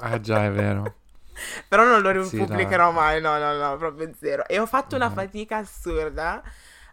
Ah 0.00 0.20
già, 0.20 0.44
è 0.44 0.50
vero. 0.50 0.94
Però 1.68 1.84
non 1.84 2.00
lo 2.02 2.10
Sì, 2.20 2.36
ripubblicherò 2.38 2.86
no. 2.86 2.92
mai, 2.92 3.20
no, 3.20 3.38
no, 3.38 3.54
no, 3.56 3.76
proprio 3.76 4.10
zero. 4.18 4.46
E 4.46 4.58
ho 4.58 4.66
fatto 4.66 4.96
una 4.96 5.08
Mhm. 5.08 5.14
fatica 5.14 5.58
assurda 5.58 6.42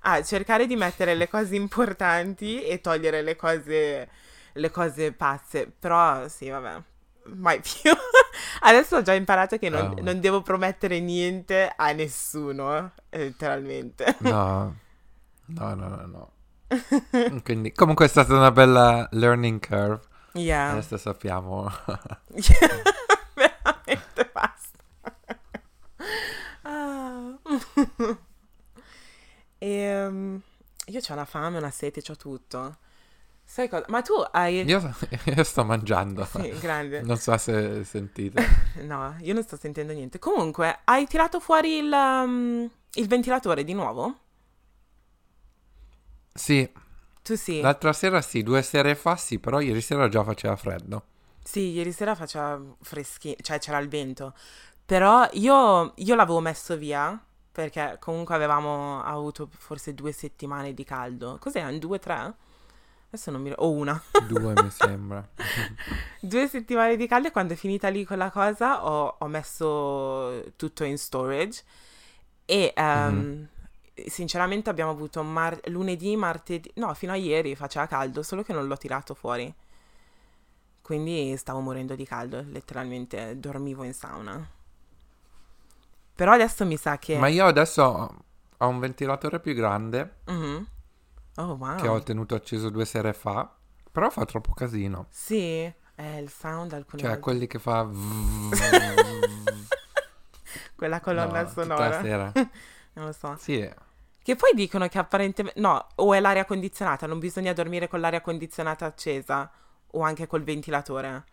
a 0.02 0.22
cercare 0.24 0.66
di 0.68 0.76
mettere 0.76 1.16
le 1.16 1.28
cose 1.30 1.56
importanti 1.56 2.64
e 2.64 2.82
togliere 2.82 3.22
le 3.22 3.36
cose, 3.36 4.10
le 4.54 4.72
cose 4.72 5.12
pazze. 5.14 5.72
Però 5.80 6.28
sì, 6.28 6.50
vabbè, 6.50 6.82
mai 7.36 7.60
più. 7.62 7.92
Adesso 8.62 8.98
ho 8.98 9.02
già 9.02 9.14
imparato 9.14 9.58
che 9.58 9.70
non, 9.70 9.94
Oh. 9.98 10.02
non 10.02 10.20
devo 10.20 10.42
promettere 10.42 11.00
niente 11.00 11.72
a 11.76 11.92
nessuno, 11.94 12.92
eh, 13.10 13.18
letteralmente. 13.20 14.16
No, 14.20 14.76
no, 15.48 15.76
no, 15.76 15.90
no, 15.90 16.06
no. 16.08 16.32
Quindi, 17.44 17.72
comunque 17.74 18.06
è 18.06 18.08
stata 18.10 18.34
una 18.36 18.52
bella 18.52 19.08
learning 19.12 19.60
curve. 19.66 20.02
Yeah. 20.34 20.72
Adesso 20.72 20.98
sappiamo. 20.98 21.70
Veramente 24.14 24.30
basta. 24.34 24.82
Ah. 26.64 27.38
Ehm, 29.60 30.42
io 30.88 31.00
ho 31.00 31.14
una 31.14 31.24
fame, 31.24 31.58
una 31.58 31.72
sete, 31.72 32.02
c'ho 32.02 32.18
tutto. 32.18 32.78
Sai 33.46 33.70
cosa? 33.70 33.86
Ma 33.88 34.02
tu 34.02 34.14
hai... 34.32 34.62
Io, 34.66 34.94
io 35.24 35.44
sto 35.44 35.64
mangiando. 35.64 36.26
Sì, 36.26 36.50
grande. 36.60 37.02
Non 37.02 37.18
so 37.18 37.38
se 37.38 37.86
sentite. 37.86 38.44
No, 38.82 39.16
io 39.22 39.34
non 39.34 39.44
sto 39.44 39.56
sentendo 39.58 39.94
niente. 39.94 40.20
Comunque, 40.20 40.80
hai 40.84 41.08
tirato 41.08 41.40
fuori 41.40 41.78
il, 41.78 41.92
um, 41.94 42.70
il 42.96 43.08
ventilatore 43.08 43.64
di 43.64 43.74
nuovo? 43.74 44.18
Sì, 46.34 46.70
Tu 47.24 47.36
sì. 47.36 47.62
l'altra 47.62 47.94
sera 47.94 48.22
sì, 48.22 48.44
due 48.44 48.62
sere 48.64 48.96
fa 48.96 49.16
sì, 49.16 49.40
però 49.40 49.60
ieri 49.62 49.82
sera 49.82 50.10
già 50.10 50.24
faceva 50.24 50.56
freddo. 50.56 51.06
Sì, 51.44 51.72
ieri 51.72 51.92
sera 51.92 52.16
faceva 52.16 52.60
freschi, 52.82 53.36
cioè 53.42 53.60
c'era 53.60 53.78
il 53.80 53.90
vento. 53.90 54.34
Però 54.86 55.28
io, 55.34 55.94
io 55.96 56.16
l'avevo 56.16 56.40
messo 56.40 56.78
via 56.78 57.22
perché 57.52 57.98
comunque 58.00 58.34
avevamo 58.34 59.04
avuto 59.04 59.48
forse 59.58 59.94
due 59.94 60.12
settimane 60.12 60.74
di 60.74 60.84
caldo. 60.84 61.38
Cos'erano? 61.40 61.78
Due, 61.78 62.00
tre? 62.00 62.34
Adesso 63.08 63.30
non 63.30 63.42
mi 63.42 63.50
ricordo. 63.50 63.72
O 63.72 63.76
una. 63.76 64.02
Due 64.28 64.54
mi 64.54 64.70
sembra. 64.72 65.28
Due 66.20 66.48
settimane 66.48 66.96
di 66.96 67.08
caldo 67.08 67.28
e 67.28 67.32
quando 67.32 67.54
è 67.54 67.56
finita 67.56 67.90
lì 67.90 68.06
quella 68.06 68.32
cosa 68.32 68.86
ho, 68.86 69.18
ho 69.20 69.28
messo 69.28 70.52
tutto 70.56 70.84
in 70.84 70.98
storage 70.98 71.64
e 72.46 72.74
ehm, 72.76 73.48
sinceramente 74.08 74.70
abbiamo 74.70 74.92
avuto 74.92 75.22
mar- 75.22 75.60
lunedì, 75.70 76.16
martedì, 76.16 76.72
no 76.76 76.94
fino 76.94 77.12
a 77.12 77.16
ieri 77.16 77.56
faceva 77.56 77.86
caldo 77.86 78.24
solo 78.24 78.42
che 78.42 78.54
non 78.54 78.66
l'ho 78.66 78.78
tirato 78.78 79.14
fuori 79.14 79.54
quindi 80.84 81.36
stavo 81.38 81.60
morendo 81.62 81.96
di 81.96 82.06
caldo 82.06 82.44
letteralmente 82.48 83.40
dormivo 83.40 83.84
in 83.84 83.94
sauna. 83.94 84.48
Però 86.16 86.32
adesso 86.34 86.64
mi 86.66 86.78
sa 86.78 86.98
che 87.00 87.18
Ma 87.18 87.28
io 87.28 87.46
adesso 87.48 87.82
ho 88.58 88.68
un 88.68 88.80
ventilatore 88.80 89.40
più 89.40 89.54
grande 89.56 90.18
Mhm. 90.26 90.68
oh 91.38 91.54
wow. 91.56 91.78
che 91.78 91.88
ho 91.88 92.04
tenuto 92.04 92.36
acceso 92.36 92.70
due 92.70 92.86
sere 92.86 93.14
fa, 93.14 93.52
però 93.92 94.10
fa 94.12 94.24
troppo 94.26 94.54
casino. 94.54 95.08
sì 95.10 95.62
è 95.96 96.18
il 96.18 96.30
sound 96.30 96.74
alcune 96.74 97.02
Cioè, 97.02 97.10
volte. 97.12 97.20
quelli 97.24 97.48
che 97.48 97.58
fa... 97.60 97.88
quella 100.76 101.00
colonna 101.00 101.42
No, 101.42 101.48
tutta 101.48 101.62
sonora. 101.64 102.02
sera. 102.02 102.32
non 102.94 103.06
lo 103.06 103.12
so. 103.12 103.36
Sì, 103.40 103.68
Che 104.22 104.36
poi 104.36 104.52
dicono 104.56 104.88
che 104.88 104.98
apparentemente... 104.98 105.60
No, 105.60 105.88
o 105.96 106.14
è 106.14 106.20
l'aria 106.20 106.46
condizionata, 106.46 107.06
non 107.08 107.20
bisogna 107.20 107.54
dormire 107.54 107.88
con 107.88 108.00
l'aria 108.00 108.22
condizionata 108.22 108.86
accesa 108.86 109.50
o 109.96 110.02
anche 110.02 110.28
col 110.28 110.44
ventilatore. 110.44 111.24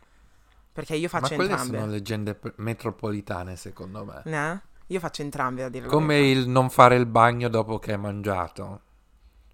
Perché 0.73 0.95
io 0.95 1.09
ma 1.13 1.19
faccio 1.21 1.35
quelle 1.35 1.51
entrambe. 1.51 1.79
sono 1.79 1.91
leggende 1.91 2.35
p- 2.35 2.53
metropolitane, 2.57 3.57
secondo 3.57 4.05
me. 4.05 4.23
Ne? 4.25 4.63
Io 4.87 5.01
faccio 5.01 5.23
entrambe 5.23 5.63
a 5.65 5.69
dire 5.69 5.87
Come 5.87 6.19
il 6.21 6.49
non 6.49 6.71
fare 6.71 6.97
il 6.97 7.07
bagno 7.07 7.49
dopo 7.49 7.79
che 7.79 7.93
hai 7.93 7.99
mangiato. 7.99 8.81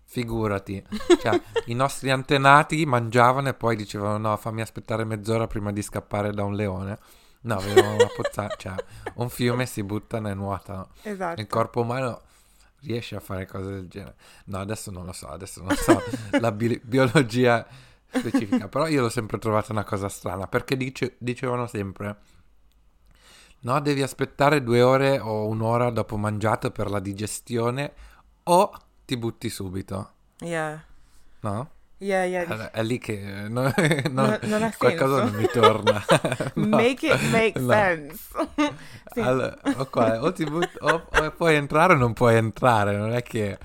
Figurati. 0.04 0.82
Cioè, 1.20 1.40
i 1.66 1.74
nostri 1.74 2.10
antenati 2.10 2.84
mangiavano 2.86 3.48
e 3.48 3.54
poi 3.54 3.76
dicevano 3.76 4.18
no, 4.18 4.36
fammi 4.36 4.60
aspettare 4.60 5.04
mezz'ora 5.04 5.46
prima 5.46 5.72
di 5.72 5.82
scappare 5.82 6.32
da 6.32 6.44
un 6.44 6.54
leone. 6.54 6.98
No, 7.42 7.56
avevano 7.56 7.94
una 7.94 8.08
pozza- 8.14 8.48
cioè, 8.56 8.74
un 9.14 9.28
fiume 9.28 9.66
si 9.66 9.82
buttano 9.82 10.28
e 10.28 10.34
nuotano. 10.34 10.88
Esatto. 11.02 11.40
Il 11.40 11.46
corpo 11.46 11.80
umano 11.80 12.20
riesce 12.80 13.16
a 13.16 13.20
fare 13.20 13.46
cose 13.46 13.70
del 13.70 13.88
genere. 13.88 14.14
No, 14.46 14.58
adesso 14.58 14.90
non 14.90 15.06
lo 15.06 15.12
so, 15.12 15.28
adesso 15.28 15.62
non 15.62 15.74
so 15.74 16.00
la 16.40 16.52
bi- 16.52 16.80
biologia 16.84 17.66
specifica, 18.18 18.68
però 18.68 18.86
io 18.88 19.02
l'ho 19.02 19.08
sempre 19.08 19.38
trovata 19.38 19.72
una 19.72 19.84
cosa 19.84 20.08
strana, 20.08 20.46
perché 20.46 20.76
dice- 20.76 21.14
dicevano 21.18 21.66
sempre, 21.66 22.16
no, 23.60 23.80
devi 23.80 24.02
aspettare 24.02 24.62
due 24.62 24.82
ore 24.82 25.18
o 25.18 25.46
un'ora 25.46 25.90
dopo 25.90 26.16
mangiato 26.16 26.70
per 26.70 26.90
la 26.90 27.00
digestione 27.00 27.92
o 28.44 28.70
ti 29.04 29.16
butti 29.16 29.48
subito, 29.48 30.10
Yeah. 30.40 30.82
no? 31.40 31.70
Yeah, 31.98 32.24
yeah. 32.24 32.42
Allora, 32.46 32.70
È 32.72 32.82
lì 32.82 32.98
che 32.98 33.14
eh, 33.44 33.48
no- 33.48 33.72
non- 34.10 34.38
Non- 34.42 34.70
qualcosa 34.76 35.24
non 35.24 35.32
mi 35.34 35.46
torna. 35.50 36.04
No. 36.56 36.76
Make 36.76 37.06
it 37.06 37.20
make 37.30 37.58
No. 37.58 37.70
sense. 37.72 38.28
Sì. 39.16 39.20
Allora, 39.20 39.56
o, 39.76 39.86
qua- 39.86 40.22
o 40.22 40.30
ti 40.30 40.44
butti- 40.44 40.76
o- 40.80 41.06
o 41.10 41.30
puoi 41.30 41.54
entrare 41.54 41.94
o 41.94 41.96
non 41.96 42.12
puoi 42.12 42.36
entrare, 42.36 42.94
non 42.94 43.12
è 43.14 43.22
che... 43.22 43.56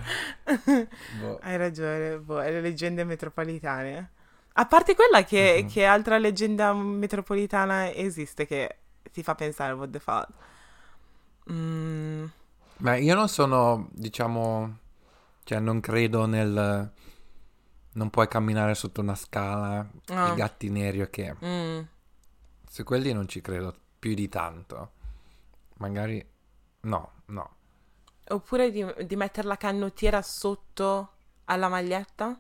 boh. 1.20 1.40
Hai 1.42 1.58
ragione, 1.58 2.20
boh, 2.20 2.40
è 2.42 2.50
le 2.52 2.62
leggende 2.62 3.04
metropolitane. 3.04 4.12
A 4.54 4.66
parte 4.66 4.96
quella 4.96 5.24
che, 5.24 5.62
Mhm. 5.64 5.70
che 5.70 5.86
altra 5.86 6.18
leggenda 6.18 6.74
metropolitana 6.74 7.92
esiste 7.94 8.46
che 8.46 8.78
ti 9.12 9.24
fa 9.24 9.36
pensare, 9.36 9.74
what 9.74 9.90
the 9.90 10.00
fuck? 10.00 10.28
Mm, 11.52 12.26
Ma 12.78 12.96
io 12.96 13.14
non 13.16 13.28
sono, 13.30 13.90
diciamo, 13.92 14.78
cioè 15.44 15.60
non 15.60 15.80
credo 15.80 16.26
nel... 16.26 16.92
Non 17.94 18.10
puoi 18.10 18.28
camminare 18.28 18.74
sotto 18.74 19.02
una 19.02 19.16
scala, 19.16 19.86
Ah. 20.08 20.32
i 20.32 20.36
gatti 20.36 20.70
neri 20.70 21.02
o 21.02 21.10
che... 21.10 21.36
mm. 21.44 21.80
Su 22.70 22.84
quelli 22.84 23.12
non 23.14 23.28
ci 23.28 23.42
credo 23.42 23.76
più 24.00 24.14
di 24.14 24.28
tanto. 24.30 24.92
Magari... 25.78 26.26
No, 26.82 27.12
no. 27.26 27.56
Oppure 28.30 28.72
di, 28.72 28.86
di 29.06 29.16
mettere 29.16 29.48
la 29.48 29.58
canottiera 29.58 30.22
sotto 30.22 31.12
alla 31.46 31.68
maglietta? 31.68 32.40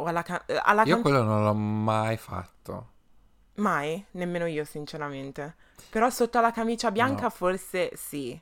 O 0.00 0.04
alla, 0.04 0.22
ca- 0.22 0.44
eh, 0.46 0.60
alla 0.62 0.82
Io 0.84 0.94
can- 0.94 1.02
quello 1.02 1.22
non 1.22 1.42
l'ho 1.44 1.54
mai 1.54 2.16
fatto. 2.16 2.90
Mai, 3.54 4.04
nemmeno 4.12 4.46
io 4.46 4.64
sinceramente. 4.64 5.56
Però 5.90 6.08
sotto 6.10 6.38
alla 6.38 6.52
camicia 6.52 6.90
bianca 6.92 7.22
No. 7.24 7.30
forse 7.30 7.90
sì. 7.96 8.40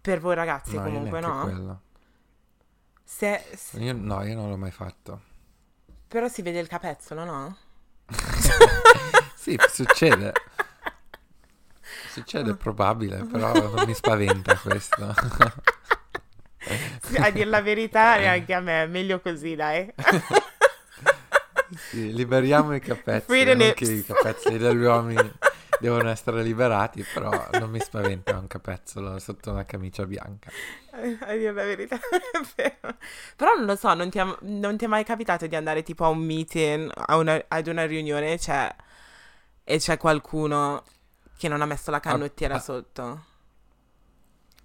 Per 0.00 0.20
voi 0.20 0.34
ragazzi 0.34 0.76
no, 0.76 0.86
io 0.86 0.92
comunque 0.92 1.20
no? 1.20 1.40
quello. 1.42 1.80
Se, 3.02 3.44
se- 3.56 3.78
Io- 3.80 3.92
no, 3.94 4.22
io 4.24 4.34
non 4.36 4.48
l'ho 4.50 4.56
mai 4.56 4.70
fatto. 4.70 5.22
però 6.06 6.28
si 6.28 6.42
vede 6.42 6.60
il 6.60 6.68
capezzolo, 6.68 7.24
no? 7.24 7.56
Sì, 9.34 9.58
succede. 9.68 10.32
Succede, 12.12 12.50
è 12.52 12.56
probabile, 12.56 13.24
però 13.24 13.52
non 13.52 13.84
mi 13.86 13.94
spaventa 13.94 14.54
questo. 14.60 15.14
A 17.18 17.30
dire 17.30 17.46
la 17.46 17.62
verità 17.62 18.16
neanche 18.16 18.54
a 18.54 18.60
me, 18.60 18.86
meglio 18.86 19.20
così 19.20 19.54
dai. 19.54 19.92
Sì, 21.76 22.12
liberiamo 22.12 22.74
i 22.74 22.80
capezzoli, 22.80 23.42
Free 23.42 23.54
non 23.54 23.72
che 23.74 23.84
i 23.84 24.04
capezzoli 24.04 24.58
degli 24.58 24.82
uomini 24.82 25.32
devono 25.78 26.10
essere 26.10 26.42
liberati, 26.42 27.04
però 27.14 27.48
non 27.52 27.70
mi 27.70 27.80
spaventa 27.80 28.36
un 28.36 28.46
capezzolo 28.46 29.18
sotto 29.18 29.50
una 29.50 29.64
camicia 29.64 30.04
bianca. 30.04 30.50
A 30.90 31.32
dire 31.32 31.52
la 31.52 31.64
verità. 31.64 31.98
Però 33.36 33.54
non 33.54 33.64
lo 33.64 33.76
so, 33.76 33.94
non 33.94 34.10
ti, 34.10 34.18
è, 34.18 34.36
non 34.40 34.76
ti 34.76 34.84
è 34.84 34.88
mai 34.88 35.04
capitato 35.04 35.46
di 35.46 35.56
andare 35.56 35.82
tipo 35.82 36.04
a 36.04 36.08
un 36.08 36.18
meeting, 36.18 36.90
a 36.94 37.16
una- 37.16 37.42
ad 37.48 37.66
una 37.66 37.86
riunione 37.86 38.36
c'è- 38.36 38.74
e 39.64 39.78
c'è 39.78 39.96
qualcuno 39.96 40.84
che 41.38 41.48
non 41.48 41.62
ha 41.62 41.66
messo 41.66 41.90
la 41.90 42.00
canottiera 42.00 42.56
ah. 42.56 42.60
sotto? 42.60 43.24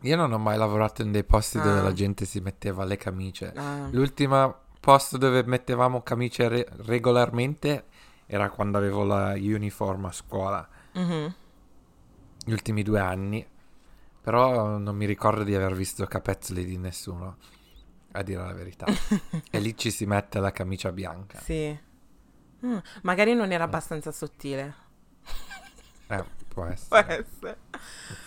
Io 0.06 0.16
non 0.16 0.32
ho 0.34 0.38
mai 0.38 0.58
lavorato 0.58 1.01
in 1.01 1.12
dei 1.12 1.24
posti 1.24 1.60
dove 1.60 1.80
Ah. 1.80 1.84
la 1.84 1.93
gente 1.93 2.26
si 2.26 2.39
metteva 2.39 2.84
le 2.84 2.95
camicie. 2.97 3.51
Ah. 3.56 3.88
L'ultimo 3.91 4.56
posto 4.80 5.18
dove 5.18 5.43
mettevamo 5.43 6.01
camicie 6.03 6.47
re- 6.47 6.68
regolarmente 6.86 7.86
era 8.28 8.49
quando 8.49 8.78
avevo 8.78 9.03
la 9.03 9.34
uniform 9.36 10.06
a 10.06 10.12
scuola, 10.12 10.68
Mhm. 10.93 11.36
gli 12.45 12.51
ultimi 12.51 12.84
due 12.84 12.99
anni. 12.99 13.45
Però 14.22 14.78
non 14.78 14.95
mi 14.95 15.06
ricordo 15.06 15.43
di 15.43 15.53
aver 15.56 15.74
visto 15.74 16.06
capezzoli 16.06 16.66
di 16.66 16.78
nessuno, 16.78 17.38
a 18.14 18.22
dire 18.24 18.41
la 18.43 18.53
verità. 18.53 18.86
e 19.51 19.60
lì 19.60 19.76
ci 19.78 19.91
si 19.91 20.06
mette 20.06 20.39
la 20.39 20.51
camicia 20.51 20.91
bianca. 20.91 21.39
Sì. 21.39 21.78
Mm, 22.66 22.78
magari 23.03 23.34
non 23.36 23.51
era 23.51 23.64
abbastanza 23.66 24.12
sottile. 24.12 24.74
Eh, 26.08 26.24
può 26.47 26.64
Può 26.64 26.66
essere. 26.66 27.26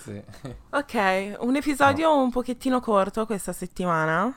Sì. 0.02 0.22
Ok, 0.70 1.36
un 1.40 1.56
episodio 1.56 2.16
un 2.16 2.30
pochettino 2.30 2.80
corto 2.80 3.26
questa 3.26 3.52
settimana. 3.52 4.34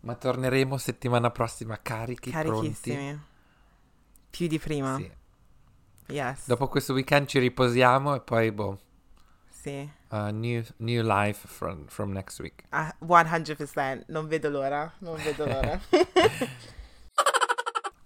Ma 0.00 0.14
torneremo 0.14 0.78
settimana 0.78 1.30
prossima 1.30 1.78
carichi, 1.80 2.30
pronti. 2.30 2.48
Carichissimi. 2.50 3.20
Più 4.30 4.46
di 4.46 4.58
prima. 4.58 4.96
Sì. 4.96 5.10
Yes. 6.06 6.46
Dopo 6.46 6.68
questo 6.68 6.92
weekend 6.92 7.26
ci 7.26 7.38
riposiamo 7.38 8.14
e 8.14 8.20
poi, 8.20 8.50
boh, 8.50 8.78
Sì. 9.50 9.88
uh, 10.08 10.16
new, 10.30 10.62
new 10.78 11.02
life 11.04 11.46
from, 11.46 11.86
from 11.86 12.12
next 12.12 12.40
week. 12.40 12.64
Ah, 12.70 12.94
100%. 13.00 14.04
Non 14.06 14.26
vedo 14.26 14.48
l'ora. 14.48 14.90
Non 14.98 15.16
vedo 15.16 15.44
l'ora. 15.44 15.78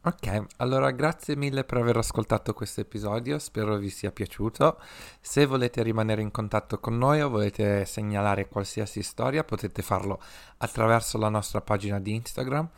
Ok, 0.07 0.49
allora 0.59 0.91
grazie 0.91 1.35
mille 1.35 1.65
per 1.65 1.79
aver 1.79 1.97
ascoltato 1.97 2.53
questo 2.53 2.83
episodio, 2.83 3.39
spero 3.39 3.79
vi 3.79 3.89
sia 3.89 4.13
piaciuto. 4.13 4.79
Se 5.19 5.47
volete 5.47 5.83
rimanere 5.83 6.21
in 6.21 6.31
contatto 6.31 6.79
con 6.79 6.99
noi 6.99 7.23
o 7.23 7.31
volete 7.31 7.87
segnalare 7.87 8.47
qualsiasi 8.47 9.03
storia, 9.03 9.45
potete 9.45 9.81
farlo 9.81 10.21
attraverso 10.59 11.17
la 11.17 11.31
nostra 11.31 11.63
pagina 11.63 11.99
di 12.01 12.13
Instagram, 12.17 12.69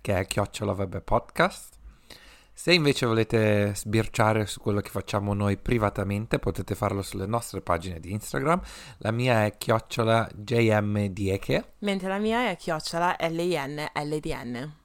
che 0.00 0.20
è 0.20 0.26
chiocciola 0.26 0.72
web 0.72 1.02
podcast. 1.02 1.74
Se 2.50 2.72
invece 2.72 3.04
volete 3.04 3.74
sbirciare 3.74 4.46
su 4.46 4.62
quello 4.62 4.80
che 4.80 4.88
facciamo 4.88 5.34
noi 5.34 5.58
privatamente, 5.58 6.38
potete 6.38 6.74
farlo 6.74 7.02
sulle 7.02 7.26
nostre 7.26 7.60
pagine 7.60 8.00
di 8.00 8.10
Instagram. 8.10 8.58
La 8.98 9.10
mia 9.10 9.44
è 9.44 9.58
chiocciola 9.58 10.30
jmdieche. 10.34 11.72
Mentre 11.80 12.08
la 12.08 12.18
mia 12.18 12.48
è 12.48 12.56
chiocciola 12.56 13.16
L-I-N-L-D-N. 13.18 14.79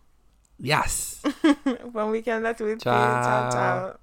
Yes. 0.58 1.22
Buen 1.92 2.10
weekend 2.10 2.46
a 2.46 2.54
tutti. 2.54 2.80
Ciao, 2.80 3.22
ciao. 3.22 3.52
ciao. 3.52 4.00